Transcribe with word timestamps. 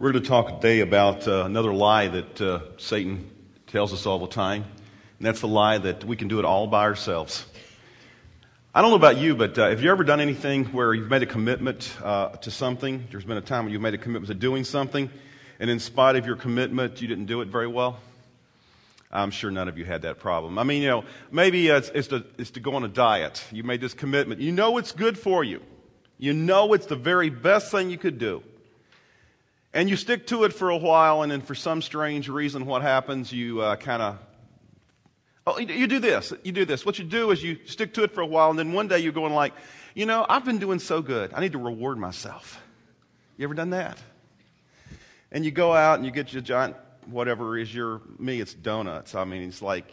We're 0.00 0.12
going 0.12 0.22
to 0.22 0.28
talk 0.28 0.60
today 0.60 0.78
about 0.78 1.26
uh, 1.26 1.42
another 1.42 1.74
lie 1.74 2.06
that 2.06 2.40
uh, 2.40 2.60
Satan 2.76 3.28
tells 3.66 3.92
us 3.92 4.06
all 4.06 4.20
the 4.20 4.28
time, 4.28 4.62
and 4.62 5.26
that's 5.26 5.40
the 5.40 5.48
lie 5.48 5.78
that 5.78 6.04
we 6.04 6.14
can 6.14 6.28
do 6.28 6.38
it 6.38 6.44
all 6.44 6.68
by 6.68 6.84
ourselves. 6.84 7.44
I 8.72 8.80
don't 8.80 8.90
know 8.90 8.96
about 8.96 9.16
you, 9.16 9.34
but 9.34 9.58
uh, 9.58 9.70
have 9.70 9.82
you 9.82 9.90
ever 9.90 10.04
done 10.04 10.20
anything 10.20 10.66
where 10.66 10.94
you've 10.94 11.10
made 11.10 11.24
a 11.24 11.26
commitment 11.26 11.92
uh, 12.00 12.28
to 12.28 12.48
something? 12.48 13.08
There's 13.10 13.24
been 13.24 13.38
a 13.38 13.40
time 13.40 13.64
when 13.64 13.72
you've 13.72 13.82
made 13.82 13.94
a 13.94 13.98
commitment 13.98 14.28
to 14.28 14.34
doing 14.34 14.62
something, 14.62 15.10
and 15.58 15.68
in 15.68 15.80
spite 15.80 16.14
of 16.14 16.24
your 16.24 16.36
commitment, 16.36 17.02
you 17.02 17.08
didn't 17.08 17.26
do 17.26 17.40
it 17.40 17.48
very 17.48 17.66
well? 17.66 17.98
I'm 19.10 19.32
sure 19.32 19.50
none 19.50 19.66
of 19.66 19.78
you 19.78 19.84
had 19.84 20.02
that 20.02 20.20
problem. 20.20 20.60
I 20.60 20.62
mean, 20.62 20.82
you 20.82 20.90
know, 20.90 21.04
maybe 21.32 21.66
it's, 21.66 21.88
it's, 21.92 22.06
to, 22.06 22.24
it's 22.38 22.52
to 22.52 22.60
go 22.60 22.76
on 22.76 22.84
a 22.84 22.88
diet. 22.88 23.42
You 23.50 23.64
made 23.64 23.80
this 23.80 23.94
commitment. 23.94 24.40
You 24.40 24.52
know 24.52 24.78
it's 24.78 24.92
good 24.92 25.18
for 25.18 25.42
you. 25.42 25.60
You 26.18 26.34
know 26.34 26.72
it's 26.74 26.86
the 26.86 26.94
very 26.94 27.30
best 27.30 27.72
thing 27.72 27.90
you 27.90 27.98
could 27.98 28.20
do. 28.20 28.44
And 29.78 29.88
you 29.88 29.94
stick 29.94 30.26
to 30.26 30.42
it 30.42 30.52
for 30.52 30.70
a 30.70 30.76
while, 30.76 31.22
and 31.22 31.30
then 31.30 31.40
for 31.40 31.54
some 31.54 31.82
strange 31.82 32.28
reason, 32.28 32.66
what 32.66 32.82
happens? 32.82 33.32
You 33.32 33.60
uh, 33.60 33.76
kind 33.76 34.02
of, 34.02 34.18
oh, 35.46 35.56
you 35.60 35.86
do 35.86 36.00
this. 36.00 36.32
You 36.42 36.50
do 36.50 36.64
this. 36.64 36.84
What 36.84 36.98
you 36.98 37.04
do 37.04 37.30
is 37.30 37.44
you 37.44 37.58
stick 37.64 37.94
to 37.94 38.02
it 38.02 38.10
for 38.10 38.20
a 38.20 38.26
while, 38.26 38.50
and 38.50 38.58
then 38.58 38.72
one 38.72 38.88
day 38.88 38.98
you're 38.98 39.12
going 39.12 39.34
like, 39.34 39.52
you 39.94 40.04
know, 40.04 40.26
I've 40.28 40.44
been 40.44 40.58
doing 40.58 40.80
so 40.80 41.00
good. 41.00 41.32
I 41.32 41.38
need 41.40 41.52
to 41.52 41.58
reward 41.58 41.96
myself. 41.96 42.60
You 43.36 43.44
ever 43.44 43.54
done 43.54 43.70
that? 43.70 43.98
And 45.30 45.44
you 45.44 45.52
go 45.52 45.72
out 45.72 45.98
and 45.98 46.04
you 46.04 46.10
get 46.10 46.32
your 46.32 46.42
giant, 46.42 46.74
whatever 47.06 47.56
is 47.56 47.72
your, 47.72 48.00
me, 48.18 48.40
it's 48.40 48.54
donuts. 48.54 49.14
I 49.14 49.22
mean, 49.22 49.42
it's 49.42 49.62
like, 49.62 49.86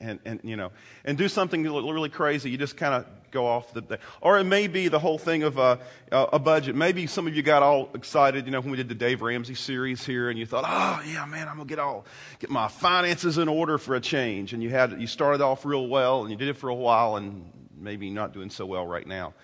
and, 0.00 0.18
and 0.24 0.40
you 0.42 0.56
know, 0.56 0.72
and 1.04 1.16
do 1.16 1.28
something 1.28 1.62
really 1.62 2.08
crazy. 2.08 2.50
You 2.50 2.58
just 2.58 2.76
kind 2.76 2.94
of 2.94 3.06
go 3.30 3.46
off 3.46 3.72
the, 3.72 3.98
or 4.20 4.38
it 4.38 4.44
may 4.44 4.66
be 4.66 4.88
the 4.88 4.98
whole 4.98 5.18
thing 5.18 5.42
of 5.42 5.58
a, 5.58 5.78
a 6.10 6.38
budget. 6.38 6.74
Maybe 6.74 7.06
some 7.06 7.26
of 7.26 7.34
you 7.34 7.42
got 7.42 7.62
all 7.62 7.90
excited, 7.94 8.46
you 8.46 8.52
know, 8.52 8.60
when 8.60 8.70
we 8.70 8.76
did 8.76 8.88
the 8.88 8.94
Dave 8.94 9.22
Ramsey 9.22 9.54
series 9.54 10.04
here, 10.04 10.30
and 10.30 10.38
you 10.38 10.46
thought, 10.46 10.64
oh 10.66 11.02
yeah, 11.06 11.24
man, 11.26 11.48
I'm 11.48 11.56
gonna 11.56 11.68
get 11.68 11.78
all 11.78 12.06
get 12.38 12.50
my 12.50 12.68
finances 12.68 13.38
in 13.38 13.48
order 13.48 13.78
for 13.78 13.94
a 13.94 14.00
change. 14.00 14.52
And 14.52 14.62
you 14.62 14.70
had 14.70 15.00
you 15.00 15.06
started 15.06 15.40
off 15.40 15.64
real 15.64 15.86
well, 15.88 16.22
and 16.22 16.30
you 16.30 16.36
did 16.36 16.48
it 16.48 16.56
for 16.56 16.68
a 16.68 16.74
while, 16.74 17.16
and 17.16 17.50
maybe 17.76 18.10
not 18.10 18.32
doing 18.32 18.50
so 18.50 18.66
well 18.66 18.86
right 18.86 19.06
now. 19.06 19.34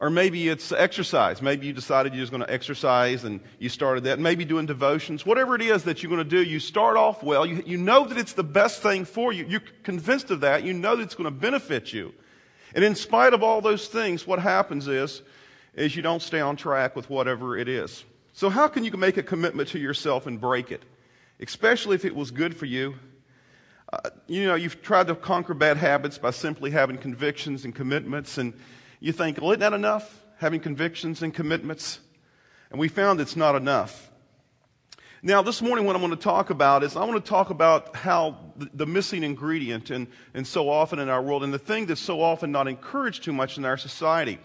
Or 0.00 0.08
maybe 0.08 0.48
it's 0.48 0.72
exercise. 0.72 1.42
Maybe 1.42 1.66
you 1.66 1.74
decided 1.74 2.14
you're 2.14 2.22
just 2.22 2.32
going 2.32 2.42
to 2.42 2.50
exercise 2.50 3.24
and 3.24 3.38
you 3.58 3.68
started 3.68 4.04
that. 4.04 4.18
Maybe 4.18 4.46
doing 4.46 4.64
devotions. 4.64 5.26
Whatever 5.26 5.54
it 5.56 5.60
is 5.60 5.84
that 5.84 6.02
you're 6.02 6.08
going 6.08 6.24
to 6.24 6.28
do, 6.28 6.42
you 6.42 6.58
start 6.58 6.96
off 6.96 7.22
well. 7.22 7.44
You, 7.44 7.62
you 7.66 7.76
know 7.76 8.06
that 8.06 8.16
it's 8.16 8.32
the 8.32 8.42
best 8.42 8.80
thing 8.80 9.04
for 9.04 9.30
you. 9.30 9.44
You're 9.46 9.62
convinced 9.82 10.30
of 10.30 10.40
that. 10.40 10.64
You 10.64 10.72
know 10.72 10.96
that 10.96 11.02
it's 11.02 11.14
going 11.14 11.26
to 11.26 11.30
benefit 11.30 11.92
you. 11.92 12.14
And 12.74 12.84
in 12.84 12.94
spite 12.94 13.34
of 13.34 13.42
all 13.42 13.60
those 13.60 13.88
things, 13.88 14.26
what 14.26 14.38
happens 14.38 14.88
is, 14.88 15.22
is 15.74 15.96
you 15.96 16.02
don't 16.02 16.22
stay 16.22 16.40
on 16.40 16.56
track 16.56 16.96
with 16.96 17.10
whatever 17.10 17.56
it 17.56 17.68
is. 17.68 18.04
So 18.32 18.48
how 18.48 18.68
can 18.68 18.84
you 18.84 18.92
make 18.92 19.16
a 19.16 19.22
commitment 19.22 19.68
to 19.70 19.78
yourself 19.78 20.26
and 20.26 20.40
break 20.40 20.70
it? 20.70 20.82
Especially 21.40 21.94
if 21.94 22.04
it 22.04 22.14
was 22.14 22.30
good 22.30 22.56
for 22.56 22.66
you. 22.66 22.94
Uh, 23.92 24.10
you 24.26 24.46
know, 24.46 24.54
you've 24.54 24.82
tried 24.82 25.08
to 25.08 25.14
conquer 25.14 25.54
bad 25.54 25.76
habits 25.76 26.16
by 26.18 26.30
simply 26.30 26.70
having 26.70 26.96
convictions 26.96 27.64
and 27.64 27.74
commitments, 27.74 28.38
and 28.38 28.54
you 29.00 29.12
think, 29.12 29.40
well, 29.40 29.50
isn't 29.50 29.60
that 29.60 29.72
enough? 29.72 30.22
Having 30.38 30.60
convictions 30.60 31.22
and 31.22 31.34
commitments? 31.34 31.98
And 32.70 32.78
we 32.78 32.88
found 32.88 33.20
it's 33.20 33.36
not 33.36 33.56
enough. 33.56 34.09
Now, 35.22 35.42
this 35.42 35.60
morning, 35.60 35.84
what 35.84 35.94
I'm 35.94 36.00
going 36.00 36.16
to 36.16 36.16
talk 36.16 36.48
about 36.48 36.82
is 36.82 36.96
I 36.96 37.04
want 37.04 37.22
to 37.22 37.28
talk 37.28 37.50
about 37.50 37.94
how 37.94 38.38
the, 38.56 38.86
missing 38.86 39.22
ingredient 39.22 39.90
and, 39.90 40.06
and 40.32 40.46
so 40.46 40.70
often 40.70 40.98
in 40.98 41.10
our 41.10 41.20
world, 41.20 41.44
and 41.44 41.52
the 41.52 41.58
thing 41.58 41.84
that's 41.84 42.00
so 42.00 42.22
often 42.22 42.50
not 42.50 42.66
encouraged 42.66 43.22
too 43.22 43.34
much 43.34 43.58
in 43.58 43.66
our 43.66 43.76
society. 43.76 44.38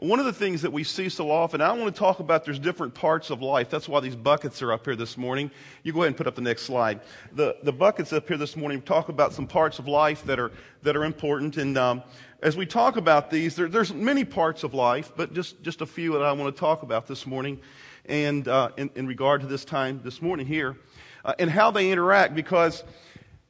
One 0.00 0.18
of 0.18 0.26
the 0.26 0.32
things 0.32 0.62
that 0.62 0.72
we 0.72 0.82
see 0.82 1.10
so 1.10 1.30
often, 1.30 1.60
I 1.60 1.72
want 1.74 1.94
to 1.94 1.98
talk 1.98 2.18
about 2.18 2.44
there's 2.44 2.58
different 2.58 2.92
parts 2.92 3.30
of 3.30 3.40
life. 3.40 3.70
That's 3.70 3.88
why 3.88 4.00
these 4.00 4.16
buckets 4.16 4.60
are 4.62 4.72
up 4.72 4.84
here 4.84 4.96
this 4.96 5.16
morning. 5.16 5.48
You 5.84 5.92
go 5.92 6.00
ahead 6.00 6.08
and 6.08 6.16
put 6.16 6.26
up 6.26 6.34
the 6.34 6.42
next 6.42 6.62
slide. 6.62 7.02
The, 7.32 7.56
the 7.62 7.72
buckets 7.72 8.12
up 8.12 8.26
here 8.26 8.36
this 8.36 8.56
morning 8.56 8.82
talk 8.82 9.08
about 9.08 9.32
some 9.32 9.46
parts 9.46 9.78
of 9.78 9.86
life 9.86 10.24
that 10.24 10.40
are, 10.40 10.50
that 10.82 10.96
are 10.96 11.04
important. 11.04 11.56
And 11.56 11.78
um, 11.78 12.02
as 12.42 12.56
we 12.56 12.66
talk 12.66 12.96
about 12.96 13.30
these, 13.30 13.54
there, 13.54 13.68
there's 13.68 13.94
many 13.94 14.24
parts 14.24 14.64
of 14.64 14.74
life, 14.74 15.12
but 15.16 15.32
just, 15.32 15.62
just 15.62 15.82
a 15.82 15.86
few 15.86 16.14
that 16.14 16.22
I 16.22 16.32
want 16.32 16.52
to 16.52 16.60
talk 16.60 16.82
about 16.82 17.06
this 17.06 17.26
morning 17.26 17.60
and 18.08 18.46
uh, 18.48 18.70
in, 18.76 18.90
in, 18.94 19.06
regard 19.06 19.40
to 19.42 19.46
this 19.46 19.64
time 19.64 20.00
this 20.04 20.22
morning 20.22 20.46
here, 20.46 20.76
uh, 21.24 21.34
and 21.38 21.50
how 21.50 21.70
they 21.70 21.90
interact. 21.90 22.34
Because 22.34 22.84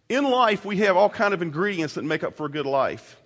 in 0.09 0.25
life 0.25 0.65
we 0.65 0.79
have 0.79 0.97
all 0.97 1.11
kind 1.11 1.35
of 1.35 1.43
ingredients 1.43 1.95
that 1.95 2.05
make 2.05 2.25
up 2.25 2.37
for 2.37 2.47
a 2.47 2.51
good 2.51 2.67
life. 2.67 3.17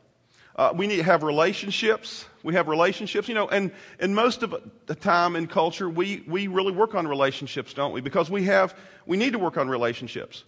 Uh, 0.56 0.72
we 0.74 0.86
need 0.86 0.96
to 0.96 1.02
have 1.02 1.22
relationships. 1.22 2.26
We 2.42 2.54
have 2.54 2.68
relationships, 2.68 3.28
you 3.28 3.34
know, 3.34 3.48
and, 3.48 3.70
and 3.98 4.14
most 4.14 4.42
of 4.42 4.54
the 4.86 4.94
time 4.94 5.36
in 5.36 5.46
culture, 5.46 5.88
we, 5.88 6.22
we 6.26 6.48
really 6.48 6.72
work 6.72 6.94
on 6.94 7.06
relationships, 7.06 7.72
don't 7.72 7.92
we? 7.92 8.00
Because 8.00 8.30
we 8.30 8.44
have, 8.44 8.74
we 9.06 9.16
need 9.16 9.32
to 9.32 9.38
work 9.38 9.56
on 9.56 9.68
relationships. 9.68 10.44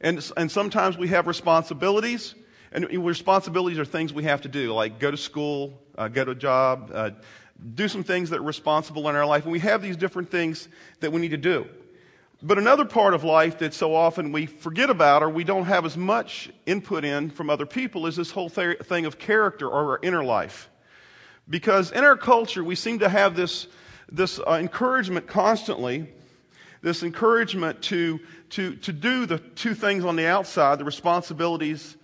And, 0.00 0.24
and 0.36 0.50
sometimes 0.50 0.96
we 0.96 1.08
have 1.08 1.26
responsibilities, 1.26 2.36
and 2.70 2.86
responsibilities 3.04 3.78
are 3.78 3.84
things 3.84 4.12
we 4.12 4.24
have 4.24 4.42
to 4.42 4.48
do, 4.48 4.72
like 4.72 4.98
go 4.98 5.10
to 5.10 5.16
school, 5.16 5.78
uh, 5.96 6.08
go 6.08 6.24
to 6.24 6.30
a 6.30 6.36
job, 6.36 6.90
uh, 6.94 7.10
do 7.74 7.88
some 7.88 8.04
things 8.04 8.30
that 8.30 8.40
are 8.40 8.44
responsible 8.44 9.08
in 9.08 9.16
our 9.16 9.26
life. 9.26 9.44
And 9.44 9.52
we 9.52 9.58
have 9.60 9.82
these 9.82 9.96
different 9.96 10.30
things 10.30 10.68
that 11.00 11.12
we 11.12 11.20
need 11.20 11.30
to 11.30 11.36
do. 11.36 11.66
But 12.40 12.58
another 12.58 12.84
part 12.84 13.14
of 13.14 13.24
life 13.24 13.58
that 13.58 13.74
so 13.74 13.94
often 13.96 14.30
we 14.30 14.46
forget 14.46 14.90
about 14.90 15.24
or 15.24 15.28
we 15.28 15.42
don't 15.42 15.64
have 15.64 15.84
as 15.84 15.96
much 15.96 16.50
input 16.66 17.04
in 17.04 17.30
from 17.30 17.50
other 17.50 17.66
people 17.66 18.06
is 18.06 18.14
this 18.14 18.30
whole 18.30 18.48
th- 18.48 18.78
thing 18.80 19.06
of 19.06 19.18
character 19.18 19.66
or 19.66 19.92
our 19.92 19.98
inner 20.02 20.22
life. 20.22 20.70
Because 21.50 21.90
in 21.90 22.04
our 22.04 22.16
culture, 22.16 22.62
we 22.62 22.76
seem 22.76 23.00
to 23.00 23.08
have 23.08 23.34
this, 23.34 23.66
this 24.10 24.38
uh, 24.38 24.52
encouragement 24.60 25.26
constantly, 25.26 26.08
this 26.80 27.02
encouragement 27.02 27.82
to, 27.82 28.20
to, 28.50 28.76
to 28.76 28.92
do 28.92 29.26
the 29.26 29.38
two 29.38 29.74
things 29.74 30.04
on 30.04 30.14
the 30.14 30.26
outside, 30.26 30.78
the 30.78 30.84
responsibilities 30.84 31.96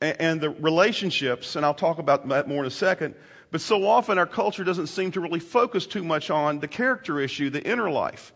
and, 0.00 0.20
and 0.20 0.40
the 0.40 0.50
relationships, 0.50 1.54
and 1.54 1.64
I'll 1.64 1.74
talk 1.74 1.98
about 1.98 2.26
that 2.28 2.48
more 2.48 2.60
in 2.60 2.66
a 2.66 2.70
second, 2.70 3.14
but 3.50 3.60
so 3.60 3.86
often 3.86 4.18
our 4.18 4.26
culture 4.26 4.64
doesn't 4.64 4.88
seem 4.88 5.12
to 5.12 5.20
really 5.20 5.40
focus 5.40 5.86
too 5.86 6.02
much 6.02 6.30
on 6.30 6.60
the 6.60 6.68
character 6.68 7.20
issue, 7.20 7.50
the 7.50 7.62
inner 7.62 7.90
life. 7.90 8.32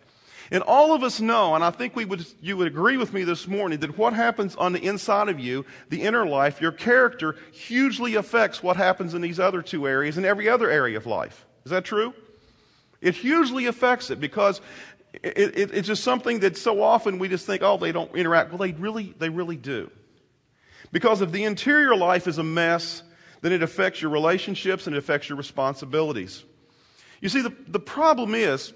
And 0.52 0.64
all 0.64 0.94
of 0.94 1.04
us 1.04 1.20
know, 1.20 1.54
and 1.54 1.62
I 1.62 1.70
think 1.70 1.94
we 1.94 2.04
would, 2.04 2.26
you 2.40 2.56
would 2.56 2.66
agree 2.66 2.96
with 2.96 3.12
me 3.12 3.22
this 3.22 3.46
morning, 3.46 3.78
that 3.80 3.96
what 3.96 4.12
happens 4.12 4.56
on 4.56 4.72
the 4.72 4.84
inside 4.84 5.28
of 5.28 5.38
you, 5.38 5.64
the 5.90 6.02
inner 6.02 6.26
life, 6.26 6.60
your 6.60 6.72
character, 6.72 7.36
hugely 7.52 8.16
affects 8.16 8.62
what 8.62 8.76
happens 8.76 9.14
in 9.14 9.22
these 9.22 9.38
other 9.38 9.62
two 9.62 9.86
areas 9.86 10.16
and 10.16 10.26
every 10.26 10.48
other 10.48 10.68
area 10.68 10.96
of 10.96 11.06
life. 11.06 11.46
Is 11.64 11.70
that 11.70 11.84
true? 11.84 12.14
It 13.00 13.14
hugely 13.14 13.66
affects 13.66 14.10
it 14.10 14.20
because 14.20 14.60
it, 15.22 15.56
it, 15.56 15.70
it's 15.72 15.86
just 15.86 16.02
something 16.02 16.40
that 16.40 16.56
so 16.56 16.82
often 16.82 17.18
we 17.18 17.28
just 17.28 17.46
think, 17.46 17.62
oh, 17.62 17.76
they 17.76 17.92
don't 17.92 18.14
interact. 18.14 18.50
Well, 18.50 18.58
they 18.58 18.72
really, 18.72 19.14
they 19.18 19.28
really 19.28 19.56
do. 19.56 19.90
Because 20.92 21.22
if 21.22 21.30
the 21.30 21.44
interior 21.44 21.94
life 21.94 22.26
is 22.26 22.38
a 22.38 22.42
mess, 22.42 23.04
then 23.40 23.52
it 23.52 23.62
affects 23.62 24.02
your 24.02 24.10
relationships 24.10 24.86
and 24.86 24.94
it 24.94 24.98
affects 24.98 25.28
your 25.28 25.38
responsibilities. 25.38 26.44
You 27.20 27.28
see, 27.28 27.42
the, 27.42 27.54
the 27.68 27.80
problem 27.80 28.34
is, 28.34 28.72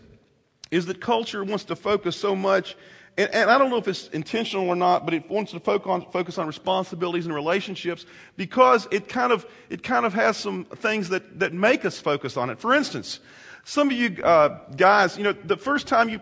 is 0.71 0.87
that 0.87 1.01
culture 1.01 1.45
wants 1.45 1.65
to 1.65 1.77
focus 1.77 2.17
so 2.17 2.35
much, 2.35 2.77
and, 3.17 3.31
and 3.33 3.51
I 3.51 3.59
don't 3.59 3.71
know 3.71 3.77
if 3.77 3.89
it's 3.89 4.09
intentional 4.09 4.69
or 4.69 4.77
not, 4.77 5.05
but 5.05 5.15
it 5.15 5.31
wants 5.31 5.53
to 5.53 5.61
focus 5.61 5.89
on, 5.89 6.11
focus 6.11 6.39
on 6.39 6.47
responsibilities 6.47 7.27
and 7.27 7.35
relationships 7.35 8.07
because 8.37 8.89
it 8.91 9.09
kind 9.09 9.33
of, 9.33 9.47
it 9.71 9.83
kind 9.83 10.05
of 10.05 10.15
has 10.15 10.37
some 10.37 10.65
things 10.65 11.11
that, 11.11 11.39
that 11.41 11.53
make 11.53 11.85
us 11.85 12.01
focus 12.01 12.37
on 12.37 12.51
it. 12.51 12.59
For 12.59 12.75
instance, 12.75 13.21
some 13.65 13.89
of 13.89 13.97
you 13.97 14.23
uh, 14.23 14.59
guys, 14.77 15.17
you 15.17 15.25
know, 15.25 15.33
the 15.33 15.57
first 15.57 15.87
time 15.87 16.09
you 16.09 16.21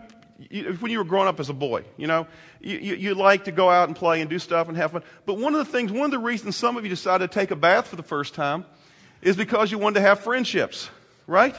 when 0.79 0.91
you 0.91 0.97
were 0.97 1.03
growing 1.03 1.27
up 1.27 1.39
as 1.39 1.49
a 1.49 1.53
boy, 1.53 1.83
you 1.97 2.07
know, 2.07 2.27
you, 2.59 2.77
you, 2.77 2.95
you 2.95 3.15
like 3.15 3.45
to 3.45 3.51
go 3.51 3.69
out 3.69 3.87
and 3.87 3.95
play 3.95 4.21
and 4.21 4.29
do 4.29 4.39
stuff 4.39 4.67
and 4.67 4.77
have 4.77 4.91
fun. 4.91 5.03
But 5.25 5.37
one 5.37 5.53
of 5.53 5.59
the 5.59 5.71
things, 5.71 5.91
one 5.91 6.05
of 6.05 6.11
the 6.11 6.19
reasons 6.19 6.55
some 6.55 6.77
of 6.77 6.83
you 6.83 6.89
decided 6.89 7.31
to 7.31 7.33
take 7.33 7.51
a 7.51 7.55
bath 7.55 7.87
for 7.87 7.95
the 7.95 8.03
first 8.03 8.33
time 8.33 8.65
is 9.21 9.35
because 9.35 9.71
you 9.71 9.77
wanted 9.77 9.95
to 9.95 10.01
have 10.01 10.19
friendships, 10.19 10.89
right? 11.27 11.55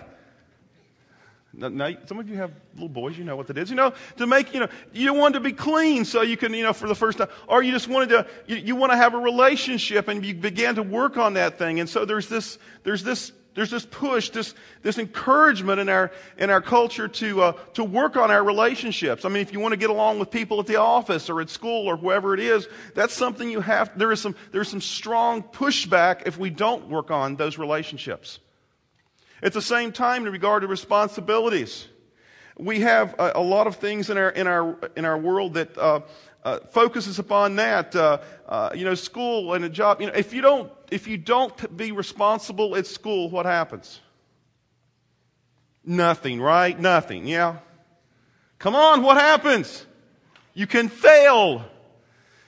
Now, 1.57 1.91
some 2.07 2.19
of 2.19 2.29
you 2.29 2.37
have 2.37 2.53
little 2.75 2.89
boys, 2.89 3.17
you 3.17 3.25
know 3.25 3.37
what 3.37 3.47
that 3.47 3.59
is. 3.59 3.71
You 3.71 3.77
know, 3.77 3.93
to 4.17 4.27
make, 4.27 4.53
you 4.53 4.61
know, 4.61 4.69
you 4.93 5.15
wanted 5.15 5.34
to 5.34 5.41
be 5.41 5.53
clean 5.53 6.04
so 6.04 6.22
you 6.22 6.37
can, 6.37 6.53
you 6.53 6.65
know, 6.65 6.72
for 6.72 6.89
the 6.89 6.95
first 6.95 7.19
time. 7.19 7.28
Or 7.47 7.63
you 7.63 7.71
just 7.72 7.89
wanted 7.89 8.09
to, 8.10 8.27
you, 8.47 8.57
you 8.57 8.77
want 8.77 8.93
to 8.93 8.97
have 8.97 9.15
a 9.15 9.19
relationship 9.19 10.09
and 10.09 10.25
you 10.25 10.34
began 10.34 10.75
to 10.75 10.83
work 10.83 11.16
on 11.16 11.34
that 11.34 11.59
thing. 11.59 11.81
And 11.81 11.89
so 11.89 12.04
there's 12.04 12.28
this, 12.28 12.59
there's 12.83 13.04
this 13.04 13.33
there's 13.54 13.71
this 13.71 13.86
push, 13.86 14.30
this, 14.30 14.54
this 14.83 14.98
encouragement 14.98 15.80
in 15.80 15.89
our, 15.89 16.10
in 16.36 16.51
our 16.51 16.60
culture 16.60 17.06
to, 17.06 17.42
uh, 17.42 17.53
to 17.74 17.84
work 17.84 18.16
on 18.16 18.30
our 18.30 18.42
relationships. 18.42 19.24
I 19.24 19.28
mean, 19.28 19.42
if 19.42 19.53
you 19.53 19.60
want 19.60 19.72
to 19.72 19.77
get 19.77 19.91
along 19.91 20.18
with 20.18 20.30
people 20.30 20.59
at 20.60 20.66
the 20.66 20.77
office 20.77 21.30
or 21.30 21.41
at 21.41 21.51
school 21.51 21.86
or 21.86 21.97
wherever 21.97 22.34
it 22.34 22.41
is, 22.41 22.68
that's 22.95 23.15
something 23.15 23.48
you 23.48 23.60
have, 23.60 23.97
there 23.97 24.10
is 24.10 24.21
some, 24.21 24.34
there's 24.51 24.68
some 24.68 24.80
strong 24.80 25.42
pushback 25.42 26.22
if 26.27 26.36
we 26.36 26.51
don't 26.51 26.89
work 26.89 27.10
on 27.10 27.36
those 27.36 27.56
relationships. 27.56 28.41
At 29.42 29.53
the 29.53 29.62
same 29.62 29.92
time, 29.92 30.27
in 30.27 30.33
regard 30.33 30.62
to 30.62 30.68
responsibilities, 30.68 31.86
we 32.57 32.80
have 32.80 33.15
a, 33.18 33.33
a 33.36 33.42
lot 33.42 33.66
of 33.66 33.77
things 33.77 34.10
in 34.10 34.18
our, 34.18 34.30
in 34.30 34.47
our, 34.47 34.78
in 34.97 35.04
our 35.04 35.18
world 35.18 35.54
that, 35.54 35.77
uh, 35.78 36.00
uh, 36.45 36.61
focuses 36.71 37.19
upon 37.19 37.57
that. 37.57 37.97
Uh, 37.97 38.19
uh, 38.49 38.71
you 38.75 38.85
know, 38.85 38.95
school 38.95 39.55
and 39.55 39.65
a 39.65 39.69
job. 39.69 40.01
You 40.01 40.09
know, 40.09 40.13
if 40.15 40.33
you 40.33 40.43
don't, 40.43 40.71
if 40.91 41.09
you 41.09 41.17
don't 41.17 41.77
be 41.77 41.93
responsible 41.93 42.77
at 42.77 42.87
school, 42.87 43.31
what 43.31 43.47
happens? 43.47 44.01
Nothing, 45.85 46.41
right? 46.41 46.79
Nothing. 46.79 47.27
Yeah. 47.27 47.59
Come 48.59 48.75
on, 48.75 49.03
what 49.03 49.17
happens? 49.17 49.85
You 50.55 50.67
can 50.67 50.89
fail. 50.89 51.65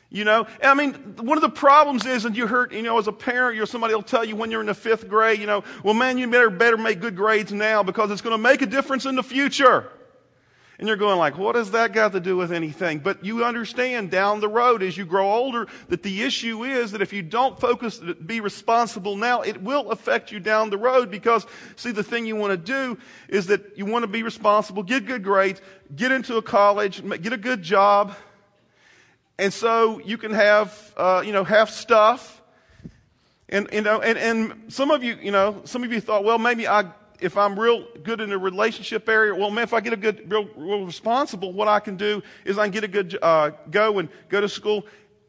You 0.08 0.24
know, 0.24 0.46
I 0.62 0.74
mean, 0.74 0.94
one 1.18 1.36
of 1.36 1.42
the 1.42 1.50
problems 1.50 2.06
is, 2.06 2.24
and 2.24 2.36
you 2.36 2.46
heard, 2.46 2.72
you 2.72 2.82
know, 2.82 2.96
as 2.98 3.08
a 3.08 3.12
parent, 3.12 3.56
you're 3.56 3.66
somebody 3.66 3.92
will 3.92 4.02
tell 4.02 4.24
you 4.24 4.36
when 4.36 4.50
you're 4.50 4.60
in 4.60 4.68
the 4.68 4.74
fifth 4.74 5.08
grade, 5.08 5.40
you 5.40 5.46
know, 5.46 5.64
well, 5.82 5.94
man, 5.94 6.16
you 6.16 6.30
better 6.30 6.48
better 6.48 6.76
make 6.76 7.00
good 7.00 7.16
grades 7.16 7.52
now 7.52 7.82
because 7.82 8.10
it's 8.10 8.22
going 8.22 8.32
to 8.34 8.42
make 8.42 8.62
a 8.62 8.66
difference 8.66 9.04
in 9.04 9.16
the 9.16 9.22
future. 9.22 9.90
And 10.78 10.86
you're 10.86 10.98
going 10.98 11.18
like, 11.18 11.38
what 11.38 11.54
has 11.54 11.70
that 11.70 11.94
got 11.94 12.12
to 12.12 12.20
do 12.20 12.36
with 12.36 12.52
anything? 12.52 12.98
But 12.98 13.24
you 13.24 13.44
understand 13.44 14.10
down 14.10 14.40
the 14.40 14.48
road 14.48 14.82
as 14.82 14.96
you 14.96 15.06
grow 15.06 15.32
older 15.32 15.68
that 15.88 16.02
the 16.02 16.22
issue 16.22 16.64
is 16.64 16.92
that 16.92 17.00
if 17.00 17.14
you 17.14 17.22
don't 17.22 17.58
focus, 17.58 17.98
be 17.98 18.40
responsible 18.40 19.16
now, 19.16 19.40
it 19.40 19.62
will 19.62 19.90
affect 19.90 20.30
you 20.30 20.38
down 20.38 20.68
the 20.68 20.76
road 20.76 21.10
because, 21.10 21.46
see, 21.76 21.92
the 21.92 22.02
thing 22.02 22.26
you 22.26 22.36
want 22.36 22.50
to 22.50 22.58
do 22.58 22.98
is 23.28 23.46
that 23.46 23.78
you 23.78 23.86
want 23.86 24.02
to 24.02 24.06
be 24.06 24.22
responsible, 24.22 24.82
get 24.82 25.06
good 25.06 25.24
grades, 25.24 25.62
get 25.94 26.12
into 26.12 26.36
a 26.36 26.42
college, 26.42 27.02
get 27.22 27.32
a 27.32 27.38
good 27.38 27.62
job, 27.62 28.14
and 29.38 29.52
so 29.52 29.98
you 30.00 30.16
can 30.16 30.32
have, 30.32 30.94
uh, 30.96 31.22
you 31.24 31.32
know, 31.32 31.44
have 31.44 31.70
stuff. 31.70 32.42
And, 33.48 33.68
you 33.72 33.82
know, 33.82 34.00
and, 34.00 34.18
and 34.18 34.72
some 34.72 34.90
of 34.90 35.04
you, 35.04 35.16
you 35.20 35.30
know, 35.30 35.60
some 35.64 35.84
of 35.84 35.92
you 35.92 36.00
thought, 36.00 36.24
well, 36.24 36.38
maybe 36.38 36.66
I, 36.66 36.90
if 37.20 37.36
I'm 37.36 37.58
real 37.58 37.86
good 38.02 38.20
in 38.20 38.30
the 38.30 38.38
relationship 38.38 39.08
area, 39.08 39.34
well, 39.34 39.50
man, 39.50 39.64
if 39.64 39.72
I 39.72 39.80
get 39.80 39.92
a 39.92 39.96
good, 39.96 40.30
real, 40.30 40.48
real 40.56 40.84
responsible, 40.84 41.52
what 41.52 41.68
I 41.68 41.80
can 41.80 41.96
do 41.96 42.22
is 42.44 42.58
I 42.58 42.64
can 42.64 42.72
get 42.72 42.84
a 42.84 42.88
good, 42.88 43.18
uh, 43.20 43.50
go 43.70 43.98
and 43.98 44.08
go 44.28 44.40
to 44.40 44.48
school 44.48 44.84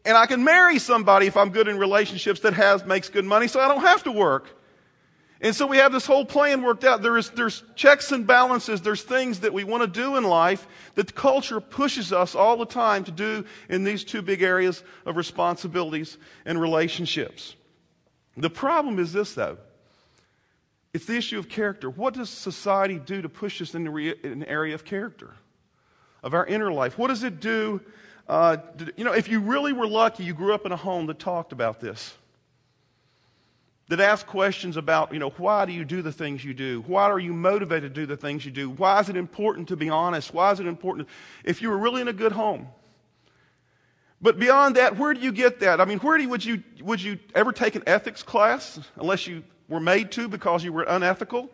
and 0.07 0.16
I 0.16 0.25
can 0.25 0.44
marry 0.44 0.80
somebody 0.80 1.28
if 1.28 1.36
I'm 1.36 1.50
good 1.50 1.68
in 1.68 1.78
relationships 1.78 2.39
that 2.42 2.54
has, 2.54 2.86
makes 2.86 3.10
good 3.10 3.25
money 3.25 3.48
so 3.48 3.60
I 3.60 3.68
don't 3.68 3.81
have 3.81 4.04
to 4.04 4.12
work. 4.12 4.57
And 5.42 5.54
so 5.56 5.68
we 5.68 5.78
have 5.78 5.92
this 5.92 6.06
whole 6.06 6.25
plan 6.25 6.63
worked 6.63 6.84
out. 6.84 7.01
There 7.01 7.18
is, 7.18 7.30
there's 7.31 7.62
checks 7.75 8.12
and 8.12 8.25
balances. 8.25 8.81
There's 8.81 9.04
things 9.04 9.42
that 9.42 9.54
we 9.54 9.63
want 9.66 9.83
to 9.83 9.88
do 9.88 10.16
in 10.16 10.24
life 10.24 10.66
that 10.95 11.07
the 11.07 11.13
culture 11.13 11.60
pushes 11.60 12.12
us 12.12 12.36
all 12.36 12.57
the 12.57 12.66
time 12.66 13.04
to 13.04 13.12
do 13.12 13.45
in 13.69 13.83
these 13.83 14.04
two 14.04 14.22
big 14.22 14.42
areas 14.42 14.83
of 15.06 15.16
responsibilities 15.16 16.18
and 16.45 16.60
relationships. 16.60 17.56
The 18.36 18.50
problem 18.50 19.00
is 19.00 19.13
this, 19.13 19.33
though. 19.33 19.57
It's 20.97 21.05
the 21.05 21.15
issue 21.15 21.38
of 21.38 21.47
character. 21.47 21.91
What 21.91 22.15
does 22.15 22.27
society 22.27 22.97
do 22.97 23.21
to 23.21 23.29
push 23.29 23.61
us 23.61 23.75
into 23.75 23.95
in 23.95 24.44
area 24.45 24.73
of 24.73 24.83
character, 24.83 25.35
of 26.23 26.33
our 26.33 26.44
inner 26.44 26.71
life? 26.71 26.97
What 26.97 27.09
does 27.09 27.21
it 27.21 27.39
do? 27.39 27.81
Uh, 28.27 28.57
you 28.95 29.03
know, 29.03 29.11
if 29.11 29.29
you 29.29 29.39
really 29.39 29.73
were 29.73 29.85
lucky, 29.85 30.23
you 30.23 30.33
grew 30.33 30.55
up 30.55 30.65
in 30.65 30.71
a 30.71 30.75
home 30.75 31.05
that 31.05 31.19
talked 31.19 31.51
about 31.51 31.79
this 31.79 32.15
that 33.89 33.99
asked 33.99 34.25
questions 34.25 34.75
about, 34.75 35.13
you 35.13 35.19
know, 35.19 35.29
why 35.38 35.67
do 35.67 35.71
you 35.71 35.85
do 35.85 36.01
the 36.01 36.11
things 36.11 36.44
you 36.44 36.55
do? 36.55 36.83
Why 36.88 37.03
are 37.03 37.19
you 37.19 37.31
motivated 37.31 37.94
to 37.94 38.01
do 38.01 38.07
the 38.07 38.17
things 38.17 38.44
you 38.44 38.51
do? 38.51 38.67
Why 38.67 38.99
is 38.99 39.07
it 39.07 39.17
important 39.17 39.67
to 39.67 39.75
be 39.75 39.91
honest? 39.91 40.33
Why 40.33 40.51
is 40.51 40.59
it 40.59 40.65
important? 40.65 41.07
If 41.44 41.61
you 41.61 41.69
were 41.69 41.77
really 41.77 42.01
in 42.01 42.07
a 42.07 42.13
good 42.13 42.31
home. 42.31 42.69
But 44.19 44.39
beyond 44.39 44.77
that, 44.77 44.97
where 44.97 45.13
do 45.13 45.19
you 45.19 45.31
get 45.31 45.59
that? 45.59 45.79
I 45.79 45.85
mean, 45.85 45.99
where 45.99 46.17
do 46.17 46.23
you, 46.23 46.29
would 46.29 46.44
you, 46.44 46.63
would 46.81 47.03
you 47.03 47.19
ever 47.35 47.51
take 47.51 47.75
an 47.75 47.83
ethics 47.85 48.23
class 48.23 48.79
unless 48.95 49.27
you 49.27 49.44
were 49.68 49.80
made 49.80 50.12
to 50.14 50.28
because 50.28 50.64
you 50.64 50.74
were 50.74 50.84
unethical? 50.84 51.50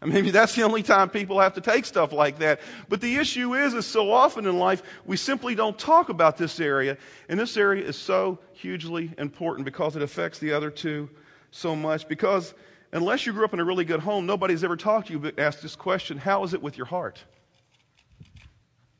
And 0.00 0.12
maybe 0.12 0.30
that's 0.30 0.54
the 0.54 0.62
only 0.62 0.84
time 0.84 1.10
people 1.10 1.40
have 1.40 1.54
to 1.54 1.60
take 1.60 1.84
stuff 1.84 2.12
like 2.12 2.38
that. 2.38 2.60
But 2.88 3.00
the 3.00 3.16
issue 3.16 3.54
is, 3.54 3.74
is 3.74 3.84
so 3.84 4.12
often 4.12 4.46
in 4.46 4.56
life, 4.56 4.82
we 5.04 5.16
simply 5.16 5.56
don't 5.56 5.76
talk 5.76 6.08
about 6.08 6.36
this 6.36 6.60
area. 6.60 6.96
And 7.28 7.38
this 7.38 7.56
area 7.56 7.84
is 7.84 7.96
so 7.96 8.38
hugely 8.52 9.12
important 9.18 9.64
because 9.64 9.96
it 9.96 10.02
affects 10.02 10.38
the 10.38 10.52
other 10.52 10.70
two 10.70 11.10
so 11.50 11.74
much. 11.74 12.06
Because 12.06 12.54
unless 12.92 13.26
you 13.26 13.32
grew 13.32 13.44
up 13.44 13.54
in 13.54 13.60
a 13.60 13.64
really 13.64 13.84
good 13.84 14.00
home, 14.00 14.24
nobody's 14.24 14.62
ever 14.62 14.76
talked 14.76 15.08
to 15.08 15.14
you 15.14 15.18
but 15.18 15.38
asked 15.38 15.62
this 15.62 15.74
question 15.74 16.16
How 16.16 16.44
is 16.44 16.54
it 16.54 16.62
with 16.62 16.76
your 16.76 16.86
heart? 16.86 17.24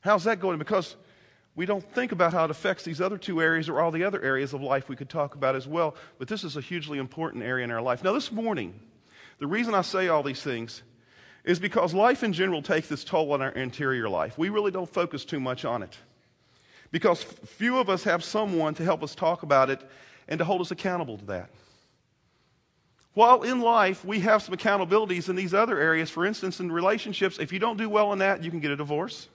How's 0.01 0.25
that 0.25 0.41
going? 0.41 0.59
Because 0.59 0.97
we 1.59 1.65
don't 1.65 1.83
think 1.93 2.13
about 2.13 2.31
how 2.31 2.45
it 2.45 2.51
affects 2.51 2.85
these 2.85 3.01
other 3.01 3.17
two 3.17 3.41
areas 3.41 3.67
or 3.67 3.81
all 3.81 3.91
the 3.91 4.05
other 4.05 4.23
areas 4.23 4.53
of 4.53 4.61
life 4.61 4.87
we 4.87 4.95
could 4.95 5.09
talk 5.09 5.35
about 5.35 5.57
as 5.57 5.67
well. 5.67 5.93
But 6.17 6.29
this 6.29 6.45
is 6.45 6.55
a 6.55 6.61
hugely 6.61 6.99
important 6.99 7.43
area 7.43 7.65
in 7.65 7.71
our 7.71 7.81
life. 7.81 8.01
Now, 8.01 8.13
this 8.13 8.31
morning, 8.31 8.79
the 9.39 9.45
reason 9.45 9.75
I 9.75 9.81
say 9.81 10.07
all 10.07 10.23
these 10.23 10.41
things 10.41 10.83
is 11.43 11.59
because 11.59 11.93
life 11.93 12.23
in 12.23 12.31
general 12.31 12.61
takes 12.61 12.89
its 12.89 13.03
toll 13.03 13.33
on 13.33 13.41
our 13.41 13.49
interior 13.49 14.07
life. 14.07 14.37
We 14.37 14.47
really 14.47 14.71
don't 14.71 14.89
focus 14.89 15.25
too 15.25 15.41
much 15.41 15.65
on 15.65 15.83
it. 15.83 15.97
Because 16.91 17.23
few 17.23 17.77
of 17.77 17.89
us 17.89 18.05
have 18.05 18.23
someone 18.23 18.73
to 18.75 18.85
help 18.85 19.03
us 19.03 19.13
talk 19.13 19.43
about 19.43 19.69
it 19.69 19.81
and 20.29 20.37
to 20.37 20.45
hold 20.45 20.61
us 20.61 20.71
accountable 20.71 21.17
to 21.17 21.25
that. 21.25 21.49
While 23.15 23.41
in 23.41 23.59
life, 23.59 24.05
we 24.05 24.21
have 24.21 24.43
some 24.43 24.55
accountabilities 24.55 25.27
in 25.27 25.35
these 25.35 25.53
other 25.53 25.77
areas. 25.77 26.09
For 26.09 26.25
instance, 26.25 26.61
in 26.61 26.71
relationships, 26.71 27.37
if 27.37 27.51
you 27.51 27.59
don't 27.59 27.75
do 27.75 27.89
well 27.89 28.13
in 28.13 28.19
that, 28.19 28.45
you 28.45 28.49
can 28.49 28.61
get 28.61 28.71
a 28.71 28.77
divorce. 28.77 29.27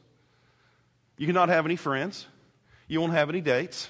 You 1.17 1.27
cannot 1.27 1.49
have 1.49 1.65
any 1.65 1.77
friends. 1.77 2.27
You 2.89 3.01
won't 3.01 3.13
have 3.13 3.29
any 3.29 3.41
dates. 3.41 3.89